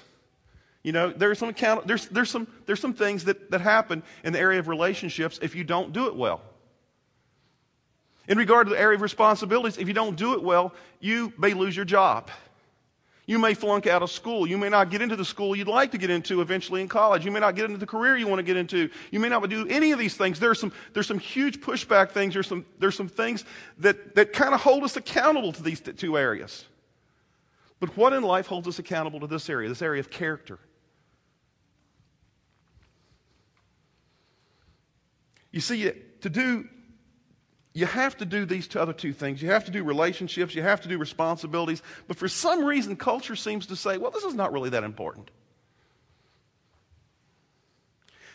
You 0.83 0.91
know, 0.91 1.09
there's 1.11 1.39
some, 1.39 1.49
account- 1.49 1.87
there's, 1.87 2.07
there's 2.07 2.29
some, 2.29 2.47
there's 2.67 2.79
some 2.79 2.93
things 2.93 3.25
that, 3.25 3.49
that 3.51 3.61
happen 3.61 4.03
in 4.23 4.33
the 4.33 4.39
area 4.39 4.59
of 4.59 4.67
relationships 4.67 5.39
if 5.41 5.55
you 5.55 5.63
don't 5.63 5.93
do 5.93 6.07
it 6.07 6.15
well. 6.15 6.41
In 8.27 8.37
regard 8.37 8.67
to 8.67 8.73
the 8.73 8.79
area 8.79 8.95
of 8.95 9.01
responsibilities, 9.01 9.77
if 9.77 9.87
you 9.87 9.93
don't 9.93 10.15
do 10.15 10.33
it 10.33 10.43
well, 10.43 10.73
you 10.99 11.33
may 11.37 11.53
lose 11.53 11.75
your 11.75 11.85
job. 11.85 12.29
You 13.27 13.39
may 13.39 13.55
flunk 13.55 13.87
out 13.87 14.03
of 14.03 14.11
school. 14.11 14.45
You 14.45 14.57
may 14.57 14.69
not 14.69 14.91
get 14.91 15.01
into 15.01 15.15
the 15.15 15.25
school 15.25 15.55
you'd 15.55 15.67
like 15.67 15.91
to 15.91 15.97
get 15.97 16.11
into 16.11 16.41
eventually 16.41 16.81
in 16.81 16.87
college. 16.87 17.25
You 17.25 17.31
may 17.31 17.39
not 17.39 17.55
get 17.55 17.65
into 17.65 17.77
the 17.77 17.87
career 17.87 18.15
you 18.15 18.27
want 18.27 18.37
to 18.37 18.43
get 18.43 18.55
into. 18.55 18.89
You 19.09 19.19
may 19.19 19.29
not 19.29 19.47
do 19.49 19.67
any 19.67 19.91
of 19.91 19.97
these 19.97 20.15
things. 20.15 20.39
There's 20.39 20.59
some, 20.59 20.71
there's 20.93 21.07
some 21.07 21.17
huge 21.17 21.61
pushback 21.61 22.11
things. 22.11 22.35
There's 22.35 22.47
some, 22.47 22.65
there's 22.77 22.95
some 22.95 23.07
things 23.07 23.43
that, 23.79 24.13
that 24.15 24.33
kind 24.33 24.53
of 24.53 24.61
hold 24.61 24.83
us 24.83 24.95
accountable 24.95 25.51
to 25.53 25.63
these 25.63 25.81
two 25.81 26.17
areas. 26.17 26.65
But 27.79 27.95
what 27.97 28.13
in 28.13 28.23
life 28.23 28.47
holds 28.47 28.67
us 28.67 28.79
accountable 28.79 29.19
to 29.19 29.27
this 29.27 29.49
area, 29.49 29.67
this 29.69 29.81
area 29.81 29.99
of 29.99 30.09
character? 30.09 30.59
You 35.51 35.61
see, 35.61 35.91
to 36.21 36.29
do 36.29 36.67
you 37.75 37.85
have 37.85 38.15
to 38.17 38.25
do 38.25 38.45
these 38.45 38.73
other 38.73 38.93
two 38.93 39.11
things. 39.11 39.41
You 39.41 39.49
have 39.49 39.65
to 39.65 39.71
do 39.71 39.83
relationships, 39.83 40.55
you 40.55 40.61
have 40.61 40.79
to 40.81 40.87
do 40.87 40.97
responsibilities. 40.97 41.83
But 42.07 42.15
for 42.15 42.29
some 42.29 42.63
reason, 42.63 42.95
culture 42.95 43.35
seems 43.35 43.67
to 43.67 43.75
say, 43.75 43.97
well, 43.97 44.11
this 44.11 44.23
is 44.23 44.33
not 44.33 44.53
really 44.53 44.69
that 44.69 44.85
important. 44.85 45.29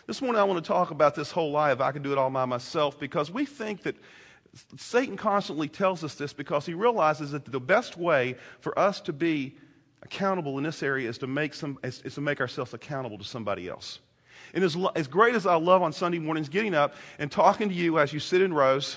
This 0.07 0.21
morning, 0.21 0.39
I 0.39 0.45
want 0.45 0.63
to 0.63 0.69
talk 0.69 0.91
about 0.91 1.15
this 1.15 1.31
whole 1.31 1.53
lie 1.53 1.71
of 1.71 1.81
I 1.81 1.91
can 1.93 2.03
do 2.03 2.13
it 2.13 2.19
all 2.19 2.29
by 2.29 2.45
myself 2.45 3.01
because 3.01 3.31
we 3.31 3.47
think 3.47 3.83
that 3.85 3.97
Satan 4.77 5.17
constantly 5.17 5.69
tells 5.69 6.03
us 6.03 6.15
this 6.15 6.33
because 6.33 6.67
he 6.67 6.75
realizes 6.75 7.31
that 7.33 7.45
the 7.45 7.61
best 7.61 7.97
way 7.97 8.37
for 8.61 8.77
us 8.79 9.01
to 9.03 9.13
be 9.13 9.57
accountable 10.03 10.59
in 10.59 10.65
this 10.65 10.83
area 10.83 11.09
is 11.09 11.19
to 11.19 11.27
make, 11.27 11.55
some, 11.55 11.79
is, 11.85 12.03
is 12.03 12.15
to 12.15 12.21
make 12.21 12.41
ourselves 12.41 12.75
accountable 12.75 13.19
to 13.19 13.25
somebody 13.25 13.69
else. 13.69 14.01
And 14.55 14.65
as, 14.65 14.77
as 14.97 15.07
great 15.07 15.35
as 15.35 15.47
I 15.47 15.55
love 15.55 15.83
on 15.83 15.93
Sunday 15.93 16.19
mornings 16.19 16.49
getting 16.49 16.75
up 16.75 16.95
and 17.19 17.31
talking 17.31 17.69
to 17.69 17.75
you 17.75 17.99
as 17.99 18.13
you 18.13 18.19
sit 18.19 18.41
in 18.41 18.53
rows, 18.53 18.97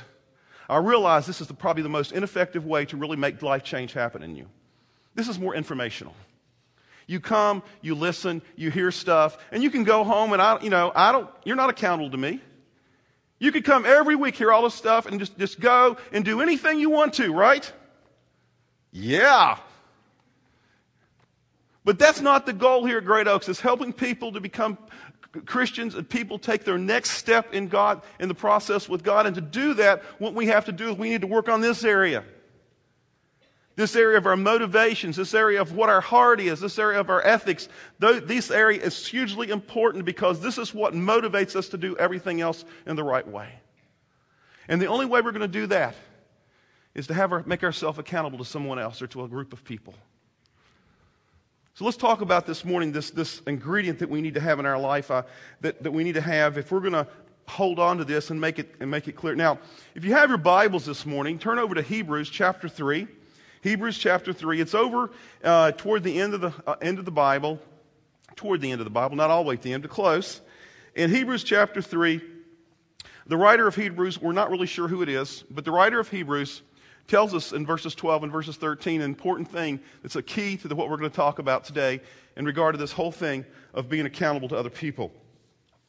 I 0.68 0.78
realize 0.78 1.28
this 1.28 1.42
is 1.42 1.48
the, 1.48 1.54
probably 1.54 1.84
the 1.84 1.90
most 1.90 2.12
ineffective 2.14 2.66
way 2.66 2.86
to 2.86 2.98
really 2.98 3.18
make 3.18 3.42
life 3.42 3.64
change 3.64 3.94
happen 3.94 4.24
in 4.24 4.36
you. 4.36 4.48
This 5.14 5.28
is 5.28 5.38
more 5.38 5.54
informational. 5.54 6.16
You 7.06 7.20
come, 7.20 7.62
you 7.82 7.96
listen, 7.96 8.42
you 8.56 8.72
hear 8.72 8.90
stuff, 8.90 9.38
and 9.52 9.62
you 9.62 9.70
can 9.70 9.84
go 9.84 10.04
home 10.04 10.34
and 10.34 10.42
I, 10.42 10.60
you 10.62 10.70
know, 10.70 10.92
I 10.96 11.12
don't, 11.12 11.30
you're 11.44 11.58
not 11.58 11.70
accountable 11.70 12.10
to 12.12 12.18
me. 12.18 12.40
You 13.44 13.52
could 13.52 13.66
come 13.66 13.86
every 13.86 14.16
week, 14.16 14.38
hear 14.38 14.54
all 14.54 14.64
this 14.64 14.74
stuff, 14.74 15.06
and 15.06 15.20
just, 15.20 15.38
just 15.38 15.60
go 15.60 15.98
and 16.14 16.24
do 16.24 16.40
anything 16.40 16.80
you 16.80 16.90
want 16.90 17.16
to, 17.16 17.34
right? 17.34 17.70
Yeah. 18.94 19.58
But 21.84 22.00
that's 22.00 22.22
not 22.22 22.46
the 22.46 22.54
goal 22.54 22.86
here 22.86 23.00
at 23.00 23.04
Great 23.04 23.28
Oaks, 23.28 23.50
is 23.50 23.60
helping 23.60 23.92
people 23.92 24.32
to 24.32 24.40
become 24.40 24.78
Christians 25.46 25.94
and 25.96 26.10
people 26.10 26.40
take 26.40 26.64
their 26.64 26.78
next 26.78 27.18
step 27.18 27.54
in 27.54 27.68
God, 27.68 28.02
in 28.18 28.30
the 28.30 28.34
process 28.34 28.88
with 28.88 29.04
God. 29.04 29.26
And 29.26 29.36
to 29.36 29.42
do 29.42 29.74
that, 29.74 30.04
what 30.20 30.34
we 30.34 30.48
have 30.48 30.64
to 30.64 30.72
do 30.72 30.92
is 30.92 30.98
we 30.98 31.10
need 31.10 31.20
to 31.20 31.28
work 31.28 31.50
on 31.50 31.60
this 31.60 31.84
area. 31.84 32.24
This 33.76 33.96
area 33.96 34.18
of 34.18 34.28
our 34.28 34.36
motivations, 34.36 35.16
this 35.16 35.34
area 35.34 35.60
of 35.60 35.74
what 35.74 35.90
our 35.90 36.02
heart 36.02 36.40
is, 36.40 36.60
this 36.60 36.78
area 36.78 37.00
of 37.00 37.10
our 37.10 37.26
ethics. 37.26 37.68
This 38.00 38.52
area 38.52 38.80
is 38.80 39.08
hugely 39.08 39.50
important 39.50 40.06
because 40.06 40.40
this 40.42 40.60
is 40.60 40.74
what 40.74 40.94
motivates 40.94 41.56
us 41.56 41.70
to 41.70 41.78
do 41.78 41.98
everything 41.98 42.40
else 42.40 42.66
in 42.86 42.96
the 42.96 43.04
right 43.04 43.28
way. 43.28 43.50
And 44.68 44.82
the 44.82 44.88
only 44.88 45.08
way 45.08 45.22
we're 45.22 45.32
going 45.32 45.42
to 45.42 45.48
do 45.48 45.68
that 45.68 45.96
is 46.94 47.08
to 47.08 47.16
have 47.16 47.32
our, 47.32 47.44
make 47.46 47.64
ourselves 47.64 47.98
accountable 47.98 48.38
to 48.38 48.46
someone 48.46 48.78
else 48.78 49.02
or 49.02 49.08
to 49.08 49.24
a 49.24 49.28
group 49.28 49.54
of 49.54 49.64
people. 49.64 49.96
So 51.74 51.86
let's 51.86 51.98
talk 51.98 52.22
about 52.22 52.46
this 52.46 52.64
morning 52.64 52.92
this, 52.92 53.10
this 53.10 53.42
ingredient 53.48 53.98
that 54.00 54.10
we 54.10 54.22
need 54.22 54.36
to 54.36 54.40
have 54.40 54.60
in 54.60 54.68
our 54.68 54.80
life 54.80 55.10
uh, 55.10 55.24
that, 55.62 55.82
that 55.82 55.92
we 55.92 56.04
need 56.04 56.14
to 56.14 56.22
have 56.22 56.60
if 56.60 56.72
we're 56.72 56.80
going 56.80 56.94
to 56.94 57.08
hold 57.48 57.80
on 57.80 57.98
to 57.98 58.06
this 58.06 58.30
and 58.30 58.40
make, 58.40 58.60
it, 58.60 58.76
and 58.80 58.92
make 58.92 59.08
it 59.08 59.14
clear. 59.14 59.36
Now, 59.36 59.58
if 59.96 60.06
you 60.06 60.14
have 60.14 60.30
your 60.30 60.38
Bibles 60.38 60.86
this 60.86 61.06
morning, 61.06 61.40
turn 61.40 61.58
over 61.58 61.74
to 61.74 61.82
Hebrews 61.82 62.30
chapter 62.30 62.70
3. 62.70 63.08
Hebrews 63.64 63.98
chapter 63.98 64.34
3. 64.34 64.60
It's 64.60 64.76
over 64.76 65.10
uh, 65.42 65.72
toward 65.72 66.04
the 66.04 66.20
end 66.20 66.34
of 66.34 66.42
the, 66.42 66.54
uh, 66.68 66.76
end 66.82 67.00
of 67.00 67.06
the 67.06 67.12
Bible, 67.12 67.62
toward 68.36 68.60
the 68.60 68.70
end 68.70 68.82
of 68.82 68.86
the 68.86 68.92
Bible, 68.92 69.16
not 69.16 69.30
all 69.30 69.42
the 69.42 69.48
way 69.48 69.56
to 69.56 69.62
the 69.62 69.72
end, 69.72 69.84
but 69.84 69.90
close. 69.90 70.42
In 70.96 71.10
Hebrews 71.10 71.46
chapter 71.46 71.82
3, 71.82 72.20
the 73.26 73.38
writer 73.38 73.66
of 73.66 73.76
Hebrews, 73.76 74.22
we're 74.22 74.34
not 74.34 74.52
really 74.52 74.68
sure 74.68 74.90
who 74.90 75.02
it 75.02 75.08
is, 75.08 75.46
but 75.50 75.64
the 75.64 75.72
writer 75.72 75.98
of 75.98 76.10
Hebrews 76.10 76.62
tells 77.08 77.34
us 77.34 77.54
in 77.54 77.66
verses 77.66 77.96
12 77.96 78.24
and 78.24 78.32
verses 78.34 78.58
13 78.58 79.00
an 79.00 79.10
important 79.10 79.50
thing 79.50 79.80
that's 80.02 80.18
a 80.18 80.22
key 80.22 80.58
to 80.58 80.68
the, 80.68 80.76
what 80.76 80.90
we're 80.90 80.98
going 80.98 81.10
to 81.10 81.16
talk 81.16 81.40
about 81.40 81.64
today 81.64 82.02
in 82.36 82.44
regard 82.44 82.74
to 82.74 82.78
this 82.78 82.92
whole 82.92 83.14
thing 83.14 83.46
of 83.74 83.88
being 83.88 84.06
accountable 84.06 84.50
to 84.50 84.58
other 84.58 84.70
people. 84.70 85.10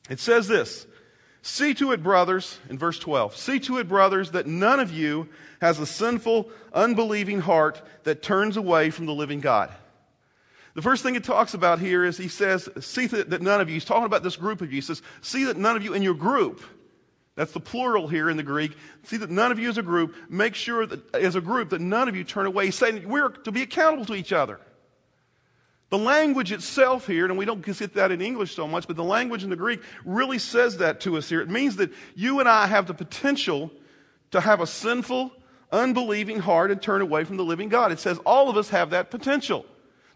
It 0.08 0.20
says 0.20 0.46
this 0.46 0.86
See 1.46 1.74
to 1.74 1.92
it, 1.92 2.02
brothers, 2.02 2.58
in 2.70 2.78
verse 2.78 2.98
12, 2.98 3.36
see 3.36 3.60
to 3.60 3.76
it, 3.76 3.86
brothers, 3.86 4.30
that 4.30 4.46
none 4.46 4.80
of 4.80 4.90
you 4.90 5.28
has 5.60 5.78
a 5.78 5.84
sinful, 5.84 6.48
unbelieving 6.72 7.40
heart 7.40 7.82
that 8.04 8.22
turns 8.22 8.56
away 8.56 8.88
from 8.88 9.04
the 9.04 9.12
living 9.12 9.40
God. 9.40 9.70
The 10.72 10.80
first 10.80 11.02
thing 11.02 11.16
it 11.16 11.22
talks 11.22 11.52
about 11.52 11.80
here 11.80 12.02
is 12.02 12.16
he 12.16 12.28
says, 12.28 12.66
see 12.80 13.06
that 13.08 13.42
none 13.42 13.60
of 13.60 13.68
you, 13.68 13.74
he's 13.74 13.84
talking 13.84 14.06
about 14.06 14.22
this 14.22 14.36
group 14.36 14.62
of 14.62 14.72
you. 14.72 14.76
He 14.76 14.80
says, 14.80 15.02
see 15.20 15.44
that 15.44 15.58
none 15.58 15.76
of 15.76 15.84
you 15.84 15.92
in 15.92 16.00
your 16.00 16.14
group, 16.14 16.62
that's 17.36 17.52
the 17.52 17.60
plural 17.60 18.08
here 18.08 18.30
in 18.30 18.38
the 18.38 18.42
Greek, 18.42 18.74
see 19.02 19.18
that 19.18 19.28
none 19.28 19.52
of 19.52 19.58
you 19.58 19.68
as 19.68 19.76
a 19.76 19.82
group, 19.82 20.14
make 20.30 20.54
sure 20.54 20.86
that 20.86 21.14
as 21.14 21.34
a 21.34 21.42
group 21.42 21.68
that 21.70 21.82
none 21.82 22.08
of 22.08 22.16
you 22.16 22.24
turn 22.24 22.46
away. 22.46 22.64
He's 22.64 22.74
saying 22.74 23.06
we're 23.06 23.28
to 23.28 23.52
be 23.52 23.60
accountable 23.60 24.06
to 24.06 24.14
each 24.14 24.32
other. 24.32 24.60
The 25.94 25.98
language 25.98 26.50
itself 26.50 27.06
here, 27.06 27.24
and 27.24 27.38
we 27.38 27.44
don't 27.44 27.64
get 27.64 27.94
that 27.94 28.10
in 28.10 28.20
English 28.20 28.56
so 28.56 28.66
much, 28.66 28.88
but 28.88 28.96
the 28.96 29.04
language 29.04 29.44
in 29.44 29.50
the 29.50 29.54
Greek 29.54 29.80
really 30.04 30.40
says 30.40 30.78
that 30.78 30.98
to 31.02 31.16
us 31.16 31.28
here. 31.28 31.40
It 31.40 31.48
means 31.48 31.76
that 31.76 31.92
you 32.16 32.40
and 32.40 32.48
I 32.48 32.66
have 32.66 32.88
the 32.88 32.94
potential 32.94 33.70
to 34.32 34.40
have 34.40 34.60
a 34.60 34.66
sinful, 34.66 35.30
unbelieving 35.70 36.40
heart 36.40 36.72
and 36.72 36.82
turn 36.82 37.00
away 37.00 37.22
from 37.22 37.36
the 37.36 37.44
living 37.44 37.68
God. 37.68 37.92
It 37.92 38.00
says 38.00 38.18
all 38.26 38.50
of 38.50 38.56
us 38.56 38.70
have 38.70 38.90
that 38.90 39.12
potential. 39.12 39.66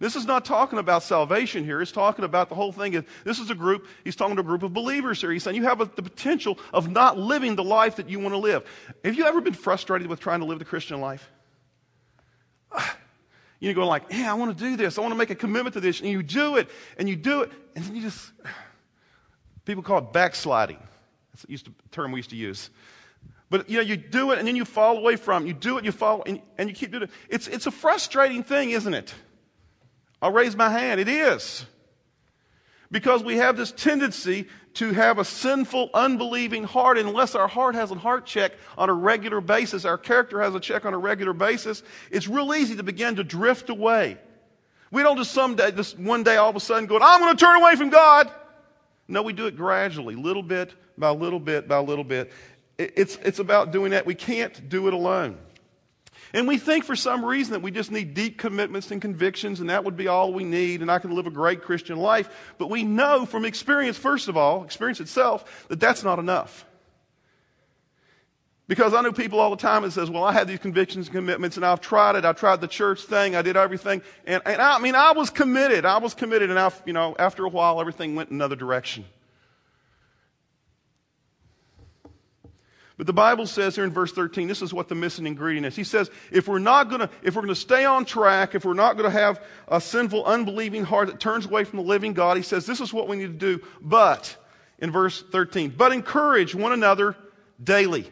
This 0.01 0.17
is 0.17 0.27
not 0.27 0.45
talking 0.45 0.81
about 0.81 1.05
salvation 1.05 1.63
here. 1.63 1.81
It's 1.81 1.93
talking 1.93 2.25
about 2.25 2.49
the 2.49 2.57
whole 2.57 2.73
thing. 2.73 3.05
This 3.23 3.39
is 3.39 3.49
a 3.51 3.55
group, 3.55 3.87
he's 4.03 4.17
talking 4.17 4.35
to 4.35 4.41
a 4.41 4.45
group 4.45 4.65
of 4.65 4.73
believers 4.73 5.21
here. 5.21 5.31
He's 5.31 5.45
saying 5.45 5.55
you 5.55 5.63
have 5.67 5.81
a, 5.81 5.85
the 5.85 6.03
potential 6.03 6.59
of 6.75 6.91
not 6.91 7.17
living 7.17 7.55
the 7.55 7.63
life 7.63 7.95
that 7.97 8.11
you 8.11 8.19
want 8.19 8.35
to 8.35 8.39
live. 8.39 8.69
Have 9.05 9.15
you 9.15 9.27
ever 9.27 9.41
been 9.41 9.55
frustrated 9.55 10.09
with 10.09 10.19
trying 10.19 10.41
to 10.41 10.47
live 10.47 10.59
the 10.59 10.65
Christian 10.65 11.01
life? 11.01 11.31
You 13.61 13.75
go 13.75 13.87
like, 13.87 14.05
yeah, 14.11 14.31
I 14.31 14.35
want 14.35 14.57
to 14.57 14.65
do 14.65 14.77
this. 14.77 14.99
I 14.99 15.01
want 15.01 15.13
to 15.13 15.19
make 15.19 15.31
a 15.31 15.35
commitment 15.35 15.75
to 15.75 15.81
this. 15.81 16.01
And 16.01 16.09
you 16.09 16.23
do 16.23 16.57
it, 16.57 16.69
and 16.97 17.09
you 17.09 17.17
do 17.17 17.43
it, 17.43 17.51
and 17.75 17.85
then 17.85 17.97
you 17.97 18.03
just, 18.03 18.31
people 19.65 19.83
call 19.83 19.99
it 19.99 20.13
backsliding. 20.13 20.79
That's 21.33 21.63
a 21.67 21.71
term 21.91 22.13
we 22.13 22.19
used 22.19 22.31
to 22.31 22.37
use. 22.37 22.71
But, 23.51 23.69
you 23.69 23.79
know, 23.79 23.83
you 23.83 23.97
do 23.97 24.31
it, 24.33 24.39
and 24.39 24.47
then 24.47 24.57
you 24.57 24.65
fall 24.65 24.99
away 24.99 25.17
from 25.17 25.45
it. 25.45 25.49
You 25.49 25.55
do 25.55 25.79
it, 25.79 25.85
you 25.85 25.93
fall, 25.93 26.23
and, 26.27 26.41
and 26.59 26.69
you 26.69 26.75
keep 26.75 26.91
doing 26.91 27.05
it. 27.05 27.11
It's, 27.29 27.49
it's 27.49 27.67
a 27.67 27.71
frustrating 27.71 28.43
thing, 28.43 28.71
isn't 28.71 28.95
it? 28.95 29.15
I'll 30.21 30.33
raise 30.33 30.55
my 30.55 30.69
hand. 30.69 31.01
It 31.01 31.09
is. 31.09 31.65
Because 32.91 33.23
we 33.23 33.37
have 33.37 33.57
this 33.57 33.71
tendency 33.73 34.49
to 34.75 34.93
have 34.93 35.19
a 35.19 35.25
sinful, 35.25 35.91
unbelieving 35.93 36.65
heart 36.65 36.99
unless 36.99 37.35
our 37.35 37.49
heart 37.49 37.75
has 37.75 37.91
a 37.91 37.97
heart 37.97 38.25
check 38.25 38.53
on 38.79 38.89
a 38.89 38.95
regular 38.95 39.41
basis, 39.41 39.85
our 39.85 39.99
character 39.99 40.41
has 40.41 40.55
a 40.55 40.61
check 40.61 40.87
on 40.87 40.95
a 40.95 40.99
regular 40.99 41.33
basis. 41.33 41.83
It's 42.11 42.29
real 42.29 42.55
easy 42.55 42.77
to 42.77 42.83
begin 42.83 43.17
to 43.17 43.25
drift 43.25 43.69
away. 43.69 44.19
We 44.91 45.03
don't 45.03 45.19
just 45.19 45.33
someday, 45.33 45.73
just 45.73 45.99
one 45.99 46.23
day 46.23 46.37
all 46.37 46.49
of 46.49 46.57
a 46.57 46.61
sudden 46.61 46.87
go, 46.87 46.99
I'm 47.01 47.21
going 47.21 47.37
to 47.37 47.45
turn 47.45 47.61
away 47.61 47.77
from 47.77 47.91
God. 47.91 48.31
No, 49.07 49.23
we 49.23 49.33
do 49.33 49.47
it 49.47 49.57
gradually, 49.57 50.15
little 50.15 50.43
bit 50.43 50.75
by 50.97 51.11
little 51.11 51.41
bit 51.41 51.69
by 51.69 51.79
little 51.79 52.05
bit. 52.05 52.33
It's, 52.79 53.17
it's 53.23 53.39
about 53.39 53.73
doing 53.73 53.91
that. 53.91 54.07
We 54.07 54.15
can't 54.15 54.69
do 54.69 54.87
it 54.87 54.95
alone. 54.95 55.39
And 56.33 56.47
we 56.47 56.59
think 56.59 56.85
for 56.85 56.97
some 56.97 57.25
reason 57.25 57.53
that 57.53 57.63
we 57.63 57.71
just 57.71 57.91
need 57.91 58.15
deep 58.15 58.39
commitments 58.39 58.91
and 58.91 59.01
convictions, 59.01 59.61
and 59.61 59.71
that 59.71 59.85
would 59.85 59.97
be 59.97 60.09
all 60.09 60.33
we 60.33 60.45
need, 60.45 60.83
and 60.83 60.91
I 60.91 60.99
can 60.99 61.15
live 61.15 61.27
a 61.27 61.31
great 61.31 61.63
Christian 61.63 61.99
life. 61.99 62.55
But 62.59 62.69
we 62.69 62.85
know 62.85 63.27
from 63.27 63.45
experience, 63.45 63.97
first 63.97 64.29
of 64.29 64.37
all, 64.37 64.65
experience 64.65 65.01
itself, 65.01 65.67
that 65.69 65.81
that's 65.81 66.05
not 66.05 66.19
enough. 66.19 66.67
Because 68.69 68.93
I 68.93 69.01
know 69.01 69.13
people 69.13 69.41
all 69.41 69.49
the 69.49 69.57
time 69.57 69.83
that 69.83 69.93
says, 69.93 70.11
well, 70.11 70.25
I 70.25 70.33
had 70.33 70.47
these 70.47 70.59
convictions 70.59 71.07
and 71.07 71.15
commitments 71.15 71.57
and 71.57 71.65
I've 71.65 71.81
tried 71.81 72.17
it. 72.17 72.27
I 72.27 72.35
tried 72.35 72.61
the 72.61 72.69
church 72.69 73.01
thing. 73.01 73.35
I 73.35 73.41
did 73.41 73.57
everything. 73.57 74.03
And, 74.27 74.43
and 74.45 74.61
I, 74.61 74.77
I 74.77 74.79
mean, 74.79 74.95
I 74.95 75.13
was 75.13 75.31
committed. 75.31 75.87
I 75.87 75.97
was 75.97 76.13
committed. 76.13 76.51
And 76.51 76.59
I, 76.59 76.71
you 76.85 76.93
know, 76.93 77.17
after 77.19 77.47
a 77.47 77.49
while, 77.49 77.81
everything 77.81 78.15
went 78.15 78.29
another 78.29 78.57
direction. 78.57 79.07
But 82.99 83.07
the 83.07 83.13
Bible 83.13 83.47
says 83.47 83.77
here 83.77 83.85
in 83.85 83.93
verse 83.93 84.13
13, 84.13 84.49
this 84.49 84.61
is 84.61 84.75
what 84.75 84.89
the 84.89 84.97
missing 84.97 85.27
ingredient 85.27 85.65
is. 85.67 85.77
He 85.77 85.85
says, 85.85 86.11
if 86.33 86.49
we're 86.49 86.59
not 86.59 86.91
gonna, 86.91 87.09
if 87.23 87.37
we're 87.37 87.43
gonna 87.43 87.55
stay 87.55 87.85
on 87.85 88.05
track, 88.05 88.57
if 88.57 88.65
we're 88.65 88.75
not 88.75 88.97
gonna 88.97 89.09
have 89.09 89.41
a 89.69 89.81
sinful, 89.81 90.25
unbelieving 90.25 90.83
heart 90.83 91.07
that 91.07 91.21
turns 91.21 91.47
away 91.47 91.63
from 91.63 91.79
the 91.79 91.85
living 91.85 92.13
God, 92.13 92.37
he 92.37 92.43
says, 92.43 92.67
this 92.67 92.81
is 92.81 92.93
what 92.93 93.07
we 93.07 93.17
need 93.17 93.39
to 93.41 93.57
do. 93.57 93.65
But, 93.81 94.37
in 94.81 94.91
verse 94.91 95.23
13, 95.31 95.75
but 95.77 95.93
encourage 95.93 96.57
one 96.57 96.73
another 96.73 97.17
daily. 97.63 98.11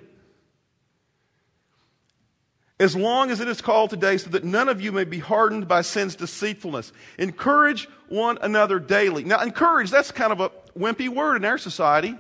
As 2.79 2.95
long 2.95 3.31
as 3.31 3.41
it 3.41 3.49
is 3.49 3.61
called 3.61 3.91
today, 3.91 4.19
so 4.19 4.31
that 4.31 4.45
none 4.45 4.69
of 4.69 4.81
you 4.81 4.93
may 4.93 5.05
be 5.05 5.19
hardened 5.19 5.67
by 5.67 5.81
sin's 5.81 6.15
deceitfulness. 6.15 6.93
Encourage 7.19 7.89
one 8.09 8.39
another 8.41 8.79
daily. 8.79 9.25
Now, 9.25 9.41
encourage, 9.41 9.91
that's 9.91 10.13
kind 10.13 10.31
of 10.31 10.41
a 10.41 10.51
wimpy 10.79 11.09
word 11.09 11.37
in 11.37 11.45
our 11.45 11.59
society. 11.59 12.17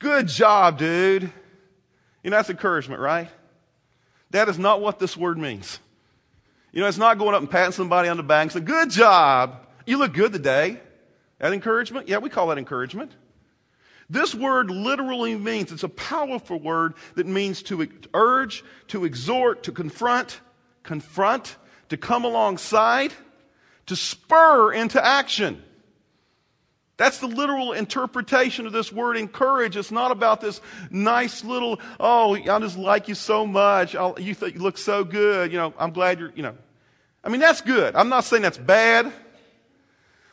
Good 0.00 0.28
job, 0.28 0.78
dude. 0.78 1.32
You 2.28 2.30
know, 2.30 2.36
that's 2.36 2.50
encouragement, 2.50 3.00
right? 3.00 3.30
That 4.32 4.50
is 4.50 4.58
not 4.58 4.82
what 4.82 4.98
this 4.98 5.16
word 5.16 5.38
means. 5.38 5.78
You 6.72 6.82
know, 6.82 6.86
it's 6.86 6.98
not 6.98 7.16
going 7.16 7.34
up 7.34 7.40
and 7.40 7.50
patting 7.50 7.72
somebody 7.72 8.10
on 8.10 8.18
the 8.18 8.22
back 8.22 8.42
and 8.42 8.52
saying, 8.52 8.66
Good 8.66 8.90
job. 8.90 9.66
You 9.86 9.96
look 9.96 10.12
good 10.12 10.34
today. 10.34 10.78
That 11.38 11.54
encouragement? 11.54 12.06
Yeah, 12.06 12.18
we 12.18 12.28
call 12.28 12.48
that 12.48 12.58
encouragement. 12.58 13.12
This 14.10 14.34
word 14.34 14.70
literally 14.70 15.36
means, 15.36 15.72
it's 15.72 15.84
a 15.84 15.88
powerful 15.88 16.60
word 16.60 16.92
that 17.14 17.26
means 17.26 17.62
to 17.62 17.88
urge, 18.12 18.62
to 18.88 19.06
exhort, 19.06 19.62
to 19.62 19.72
confront, 19.72 20.42
confront, 20.82 21.56
to 21.88 21.96
come 21.96 22.26
alongside, 22.26 23.14
to 23.86 23.96
spur 23.96 24.74
into 24.74 25.02
action. 25.02 25.64
That's 26.98 27.18
the 27.18 27.28
literal 27.28 27.72
interpretation 27.72 28.66
of 28.66 28.72
this 28.72 28.92
word 28.92 29.16
encourage. 29.16 29.76
It's 29.76 29.92
not 29.92 30.10
about 30.10 30.40
this 30.40 30.60
nice 30.90 31.44
little, 31.44 31.80
oh, 32.00 32.34
I 32.34 32.58
just 32.58 32.76
like 32.76 33.06
you 33.06 33.14
so 33.14 33.46
much. 33.46 33.94
I'll, 33.94 34.16
you, 34.18 34.34
you 34.40 34.58
look 34.58 34.76
so 34.76 35.04
good. 35.04 35.52
You 35.52 35.58
know, 35.58 35.74
I'm 35.78 35.92
glad 35.92 36.18
you're, 36.18 36.32
you 36.34 36.42
know. 36.42 36.56
I 37.22 37.28
mean, 37.28 37.40
that's 37.40 37.60
good. 37.60 37.94
I'm 37.94 38.08
not 38.08 38.24
saying 38.24 38.42
that's 38.42 38.58
bad. 38.58 39.12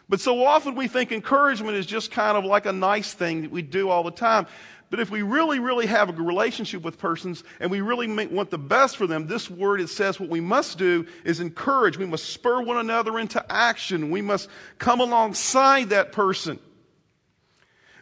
But 0.09 0.19
so 0.19 0.43
often 0.43 0.75
we 0.75 0.87
think 0.87 1.11
encouragement 1.11 1.77
is 1.77 1.85
just 1.85 2.11
kind 2.11 2.35
of 2.37 2.45
like 2.45 2.65
a 2.65 2.73
nice 2.73 3.13
thing 3.13 3.43
that 3.43 3.51
we 3.51 3.61
do 3.61 3.89
all 3.89 4.03
the 4.03 4.11
time. 4.11 4.47
But 4.89 4.99
if 4.99 5.09
we 5.09 5.23
really, 5.23 5.59
really 5.59 5.87
have 5.87 6.09
a 6.09 6.13
relationship 6.13 6.83
with 6.83 6.99
persons 6.99 7.43
and 7.59 7.71
we 7.71 7.81
really 7.81 8.27
want 8.27 8.51
the 8.51 8.57
best 8.57 8.97
for 8.97 9.07
them, 9.07 9.27
this 9.27 9.49
word 9.49 9.81
it 9.81 9.89
says 9.89 10.19
what 10.19 10.29
we 10.29 10.39
must 10.39 10.77
do 10.77 11.07
is 11.23 11.39
encourage. 11.39 11.97
We 11.97 12.05
must 12.05 12.29
spur 12.29 12.61
one 12.61 12.77
another 12.77 13.17
into 13.17 13.43
action. 13.51 14.11
We 14.11 14.21
must 14.21 14.49
come 14.77 15.01
alongside 15.01 15.89
that 15.89 16.11
person. 16.11 16.59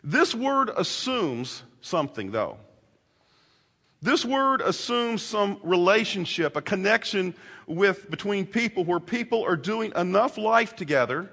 This 0.03 0.35
word 0.35 0.69
assumes 0.75 1.63
something, 1.81 2.31
though. 2.31 2.57
This 4.01 4.25
word 4.25 4.59
assumes 4.59 5.21
some 5.21 5.59
relationship, 5.63 6.57
a 6.57 6.61
connection 6.61 7.33
with 7.65 8.11
between 8.11 8.45
people 8.45 8.83
where 8.83 8.99
people 8.99 9.45
are 9.45 9.55
doing 9.55 9.93
enough 9.95 10.37
life 10.37 10.75
together 10.75 11.31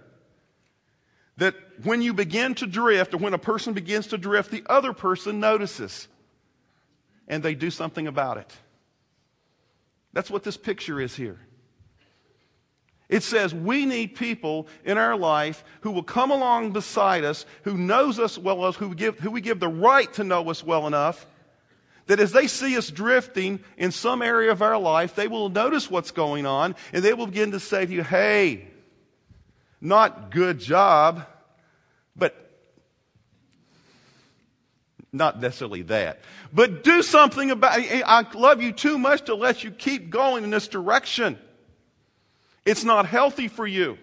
that 1.36 1.54
when 1.84 2.02
you 2.02 2.12
begin 2.12 2.54
to 2.56 2.66
drift, 2.66 3.14
or 3.14 3.18
when 3.18 3.34
a 3.34 3.38
person 3.38 3.74
begins 3.74 4.08
to 4.08 4.18
drift, 4.18 4.50
the 4.50 4.64
other 4.68 4.92
person 4.92 5.40
notices 5.40 6.08
and 7.28 7.42
they 7.42 7.54
do 7.54 7.70
something 7.70 8.06
about 8.06 8.38
it. 8.38 8.52
That's 10.12 10.30
what 10.30 10.42
this 10.42 10.56
picture 10.56 11.00
is 11.00 11.14
here. 11.14 11.38
It 13.08 13.22
says 13.22 13.54
we 13.54 13.86
need 13.86 14.14
people 14.14 14.68
in 14.84 14.98
our 14.98 15.16
life 15.16 15.64
who 15.80 15.90
will 15.90 16.02
come 16.02 16.30
along 16.30 16.72
beside 16.72 17.24
us, 17.24 17.46
who 17.62 17.76
knows 17.76 18.18
us 18.18 18.36
well 18.36 18.58
enough, 18.58 18.76
who, 18.76 18.94
give, 18.94 19.18
who 19.18 19.30
we 19.30 19.40
give 19.40 19.60
the 19.60 19.68
right 19.68 20.12
to 20.14 20.24
know 20.24 20.48
us 20.50 20.64
well 20.64 20.86
enough, 20.86 21.26
that 22.06 22.20
as 22.20 22.32
they 22.32 22.46
see 22.46 22.76
us 22.76 22.90
drifting 22.90 23.60
in 23.76 23.92
some 23.92 24.22
area 24.22 24.50
of 24.50 24.62
our 24.62 24.78
life, 24.78 25.14
they 25.14 25.28
will 25.28 25.48
notice 25.48 25.90
what's 25.90 26.10
going 26.10 26.46
on 26.46 26.74
and 26.92 27.04
they 27.04 27.14
will 27.14 27.26
begin 27.26 27.52
to 27.52 27.60
say 27.60 27.86
to 27.86 27.92
you, 27.92 28.02
hey, 28.02 28.68
not 29.80 30.30
good 30.30 30.58
job, 30.58 31.26
but 32.16 32.50
not 35.12 35.40
necessarily 35.40 35.82
that. 35.82 36.20
But 36.52 36.84
do 36.84 37.02
something 37.02 37.50
about 37.50 37.80
it. 37.80 38.02
I 38.06 38.24
love 38.34 38.62
you 38.62 38.72
too 38.72 38.98
much 38.98 39.26
to 39.26 39.34
let 39.34 39.64
you 39.64 39.70
keep 39.70 40.10
going 40.10 40.44
in 40.44 40.50
this 40.50 40.68
direction. 40.68 41.38
It's 42.64 42.84
not 42.84 43.06
healthy 43.06 43.48
for 43.48 43.66
you. 43.66 43.98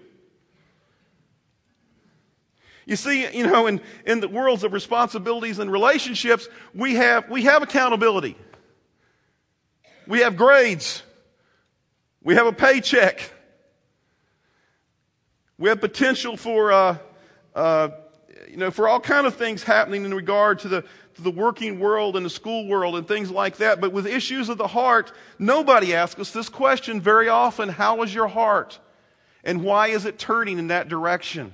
You 2.85 2.95
see, 2.95 3.27
you 3.37 3.45
know, 3.45 3.67
in, 3.67 3.81
in 4.05 4.21
the 4.21 4.29
worlds 4.29 4.63
of 4.63 4.71
responsibilities 4.71 5.59
and 5.59 5.69
relationships, 5.69 6.47
we 6.73 6.95
have, 6.95 7.29
we 7.29 7.43
have 7.43 7.61
accountability. 7.61 8.37
We 10.07 10.19
have 10.21 10.37
grades. 10.37 11.03
We 12.23 12.35
have 12.35 12.47
a 12.47 12.53
paycheck. 12.53 13.33
We 15.57 15.67
have 15.67 15.81
potential 15.81 16.37
for, 16.37 16.71
uh, 16.71 16.97
uh, 17.57 17.89
you 18.47 18.57
know, 18.57 18.71
for 18.71 18.87
all 18.87 18.99
kind 18.99 19.25
of 19.25 19.35
things 19.35 19.63
happening 19.63 20.05
in 20.05 20.13
regard 20.13 20.59
to 20.59 20.67
the, 20.67 20.81
to 21.15 21.21
the 21.21 21.31
working 21.31 21.79
world 21.79 22.15
and 22.15 22.25
the 22.25 22.29
school 22.29 22.67
world 22.67 22.95
and 22.95 23.07
things 23.07 23.31
like 23.31 23.57
that. 23.57 23.81
But 23.81 23.91
with 23.91 24.05
issues 24.05 24.47
of 24.47 24.57
the 24.57 24.67
heart, 24.67 25.11
nobody 25.39 25.95
asks 25.95 26.19
us 26.19 26.31
this 26.31 26.49
question 26.49 27.01
very 27.01 27.29
often. 27.29 27.67
How 27.67 28.03
is 28.03 28.13
your 28.13 28.27
heart? 28.27 28.79
And 29.43 29.63
why 29.63 29.87
is 29.87 30.05
it 30.05 30.19
turning 30.19 30.59
in 30.59 30.67
that 30.67 30.87
direction? 30.87 31.51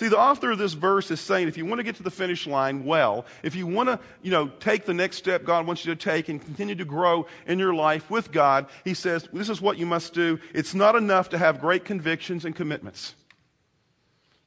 See, 0.00 0.08
the 0.08 0.18
author 0.18 0.50
of 0.52 0.56
this 0.56 0.72
verse 0.72 1.10
is 1.10 1.20
saying 1.20 1.48
if 1.48 1.58
you 1.58 1.66
want 1.66 1.78
to 1.78 1.82
get 1.82 1.96
to 1.96 2.02
the 2.02 2.10
finish 2.10 2.46
line 2.46 2.86
well, 2.86 3.26
if 3.42 3.54
you 3.54 3.66
want 3.66 3.90
to, 3.90 4.00
you 4.22 4.30
know, 4.30 4.48
take 4.48 4.86
the 4.86 4.94
next 4.94 5.18
step 5.18 5.44
God 5.44 5.66
wants 5.66 5.84
you 5.84 5.94
to 5.94 6.02
take 6.02 6.30
and 6.30 6.42
continue 6.42 6.74
to 6.76 6.86
grow 6.86 7.26
in 7.46 7.58
your 7.58 7.74
life 7.74 8.10
with 8.10 8.32
God, 8.32 8.64
he 8.82 8.94
says, 8.94 9.28
this 9.30 9.50
is 9.50 9.60
what 9.60 9.76
you 9.76 9.84
must 9.84 10.14
do. 10.14 10.38
It's 10.54 10.74
not 10.74 10.96
enough 10.96 11.28
to 11.28 11.38
have 11.38 11.60
great 11.60 11.84
convictions 11.84 12.46
and 12.46 12.56
commitments. 12.56 13.14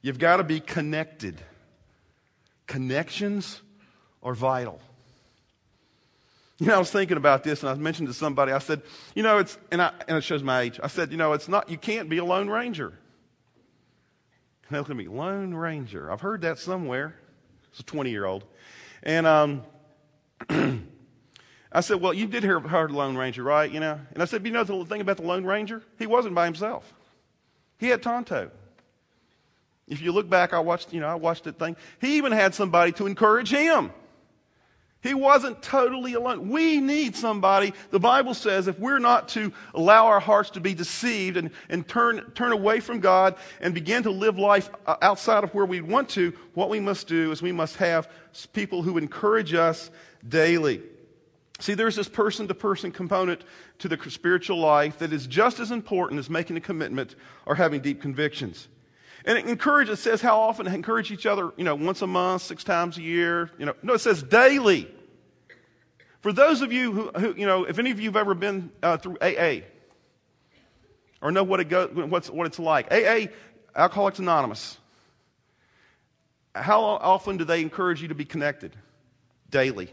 You've 0.02 0.18
got 0.18 0.38
to 0.38 0.42
be 0.42 0.58
connected. 0.58 1.40
Connections 2.66 3.62
are 4.24 4.34
vital. 4.34 4.80
You 6.58 6.66
know, 6.66 6.74
I 6.74 6.78
was 6.80 6.90
thinking 6.90 7.16
about 7.16 7.44
this 7.44 7.62
and 7.62 7.70
I 7.70 7.74
mentioned 7.74 8.08
to 8.08 8.14
somebody, 8.14 8.50
I 8.50 8.58
said, 8.58 8.82
you 9.14 9.22
know, 9.22 9.38
it's, 9.38 9.56
and, 9.70 9.80
I, 9.80 9.92
and 10.08 10.18
it 10.18 10.24
shows 10.24 10.42
my 10.42 10.62
age. 10.62 10.80
I 10.82 10.88
said, 10.88 11.12
you 11.12 11.16
know, 11.16 11.32
it's 11.32 11.46
not, 11.46 11.70
you 11.70 11.78
can't 11.78 12.08
be 12.08 12.18
a 12.18 12.24
Lone 12.24 12.50
Ranger. 12.50 12.98
They 14.74 14.80
look 14.80 14.90
at 14.90 14.96
me, 14.96 15.06
Lone 15.06 15.54
Ranger. 15.54 16.10
I've 16.10 16.20
heard 16.20 16.40
that 16.40 16.58
somewhere. 16.58 17.14
It's 17.70 17.78
a 17.78 17.84
20 17.84 18.10
year 18.10 18.24
old. 18.24 18.44
And 19.04 19.24
um, 19.24 19.62
I 21.70 21.80
said, 21.80 22.00
Well, 22.00 22.12
you 22.12 22.26
did 22.26 22.42
hear 22.42 22.56
of 22.56 22.90
Lone 22.90 23.16
Ranger, 23.16 23.44
right? 23.44 23.70
You 23.70 23.78
know? 23.78 24.00
And 24.12 24.20
I 24.20 24.26
said, 24.26 24.44
You 24.44 24.50
know 24.50 24.64
the 24.64 24.84
thing 24.84 25.00
about 25.00 25.18
the 25.18 25.22
Lone 25.22 25.44
Ranger? 25.44 25.84
He 25.96 26.08
wasn't 26.08 26.34
by 26.34 26.46
himself. 26.46 26.92
He 27.78 27.86
had 27.86 28.02
Tonto. 28.02 28.50
If 29.86 30.02
you 30.02 30.10
look 30.10 30.28
back, 30.28 30.52
I 30.52 30.58
watched, 30.58 30.92
you 30.92 30.98
know, 30.98 31.08
I 31.08 31.14
watched 31.14 31.44
that 31.44 31.56
thing. 31.56 31.76
He 32.00 32.16
even 32.16 32.32
had 32.32 32.52
somebody 32.52 32.90
to 32.92 33.06
encourage 33.06 33.50
him. 33.50 33.92
He 35.04 35.12
wasn't 35.12 35.60
totally 35.60 36.14
alone. 36.14 36.48
We 36.48 36.80
need 36.80 37.14
somebody. 37.14 37.74
The 37.90 38.00
Bible 38.00 38.32
says 38.32 38.68
if 38.68 38.78
we're 38.78 38.98
not 38.98 39.28
to 39.28 39.52
allow 39.74 40.06
our 40.06 40.18
hearts 40.18 40.48
to 40.52 40.60
be 40.60 40.72
deceived 40.72 41.36
and, 41.36 41.50
and 41.68 41.86
turn, 41.86 42.32
turn 42.34 42.52
away 42.52 42.80
from 42.80 43.00
God 43.00 43.36
and 43.60 43.74
begin 43.74 44.04
to 44.04 44.10
live 44.10 44.38
life 44.38 44.70
uh, 44.86 44.96
outside 45.02 45.44
of 45.44 45.52
where 45.52 45.66
we 45.66 45.82
want 45.82 46.08
to, 46.10 46.32
what 46.54 46.70
we 46.70 46.80
must 46.80 47.06
do 47.06 47.30
is 47.32 47.42
we 47.42 47.52
must 47.52 47.76
have 47.76 48.10
people 48.54 48.82
who 48.82 48.96
encourage 48.96 49.52
us 49.52 49.90
daily. 50.26 50.80
See, 51.60 51.74
there's 51.74 51.96
this 51.96 52.08
person 52.08 52.48
to 52.48 52.54
person 52.54 52.90
component 52.90 53.42
to 53.80 53.88
the 53.88 53.98
spiritual 54.08 54.56
life 54.56 55.00
that 55.00 55.12
is 55.12 55.26
just 55.26 55.60
as 55.60 55.70
important 55.70 56.18
as 56.18 56.30
making 56.30 56.56
a 56.56 56.62
commitment 56.62 57.14
or 57.44 57.56
having 57.56 57.82
deep 57.82 58.00
convictions. 58.00 58.68
And 59.24 59.38
it 59.38 59.46
encourages, 59.46 59.98
it 59.98 60.02
says 60.02 60.20
how 60.20 60.38
often 60.40 60.66
encourage 60.66 61.10
each 61.10 61.24
other, 61.24 61.52
you 61.56 61.64
know, 61.64 61.74
once 61.74 62.02
a 62.02 62.06
month, 62.06 62.42
six 62.42 62.62
times 62.62 62.98
a 62.98 63.02
year. 63.02 63.50
You 63.58 63.66
know, 63.66 63.74
no, 63.82 63.94
it 63.94 64.00
says 64.00 64.22
daily. 64.22 64.88
For 66.20 66.32
those 66.32 66.60
of 66.60 66.72
you 66.72 66.92
who, 66.92 67.10
who 67.10 67.34
you 67.34 67.46
know, 67.46 67.64
if 67.64 67.78
any 67.78 67.90
of 67.90 68.00
you 68.00 68.08
have 68.08 68.16
ever 68.16 68.34
been 68.34 68.70
uh, 68.82 68.98
through 68.98 69.16
AA 69.20 69.60
or 71.22 71.30
know 71.30 71.42
what, 71.42 71.60
it 71.60 71.70
go, 71.70 71.86
what's, 71.86 72.28
what 72.28 72.46
it's 72.46 72.58
like, 72.58 72.92
AA, 72.92 73.28
Alcoholics 73.74 74.18
Anonymous, 74.18 74.78
how 76.54 76.82
often 76.82 77.38
do 77.38 77.44
they 77.44 77.62
encourage 77.62 78.02
you 78.02 78.08
to 78.08 78.14
be 78.14 78.24
connected? 78.24 78.76
Daily. 79.50 79.90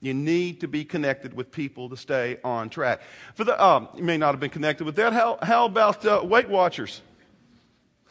You 0.00 0.14
need 0.14 0.60
to 0.60 0.68
be 0.68 0.84
connected 0.84 1.34
with 1.34 1.50
people 1.50 1.88
to 1.88 1.96
stay 1.96 2.38
on 2.44 2.68
track. 2.68 3.00
For 3.34 3.44
the, 3.44 3.62
um, 3.62 3.88
you 3.96 4.04
may 4.04 4.16
not 4.16 4.32
have 4.32 4.40
been 4.40 4.50
connected 4.50 4.84
with 4.84 4.96
that. 4.96 5.12
How, 5.12 5.38
how 5.42 5.64
about 5.64 6.04
uh, 6.04 6.20
Weight 6.22 6.48
Watchers? 6.48 7.00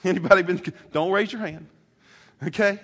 Anybody 0.04 0.44
been? 0.44 0.62
Don't 0.92 1.12
raise 1.12 1.32
your 1.32 1.42
hand. 1.42 1.68
Okay? 2.44 2.80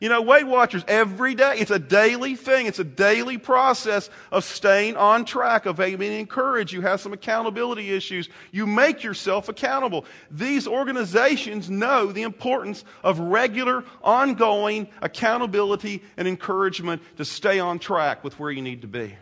You 0.00 0.08
know, 0.08 0.22
Weight 0.22 0.46
Watchers, 0.46 0.82
every 0.88 1.34
day, 1.34 1.58
it's 1.58 1.70
a 1.70 1.78
daily 1.78 2.34
thing. 2.34 2.64
It's 2.64 2.78
a 2.78 2.84
daily 2.84 3.36
process 3.36 4.08
of 4.32 4.44
staying 4.44 4.96
on 4.96 5.26
track, 5.26 5.66
of 5.66 5.76
being 5.76 6.00
encouraged. 6.00 6.72
You 6.72 6.80
have 6.80 7.02
some 7.02 7.12
accountability 7.12 7.90
issues. 7.90 8.30
You 8.50 8.66
make 8.66 9.02
yourself 9.02 9.50
accountable. 9.50 10.06
These 10.30 10.66
organizations 10.66 11.68
know 11.68 12.12
the 12.12 12.22
importance 12.22 12.82
of 13.04 13.18
regular, 13.18 13.84
ongoing 14.02 14.88
accountability 15.02 16.02
and 16.16 16.26
encouragement 16.26 17.02
to 17.18 17.26
stay 17.26 17.60
on 17.60 17.78
track 17.78 18.24
with 18.24 18.38
where 18.38 18.50
you 18.50 18.62
need 18.62 18.80
to 18.80 18.88
be. 18.88 19.14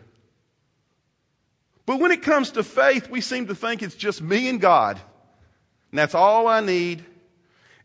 But 1.86 1.98
when 1.98 2.12
it 2.12 2.22
comes 2.22 2.52
to 2.52 2.62
faith, 2.62 3.10
we 3.10 3.20
seem 3.20 3.48
to 3.48 3.54
think 3.56 3.82
it's 3.82 3.96
just 3.96 4.22
me 4.22 4.48
and 4.48 4.60
God. 4.60 5.00
And 5.90 5.98
that's 5.98 6.14
all 6.14 6.46
I 6.46 6.60
need, 6.60 7.04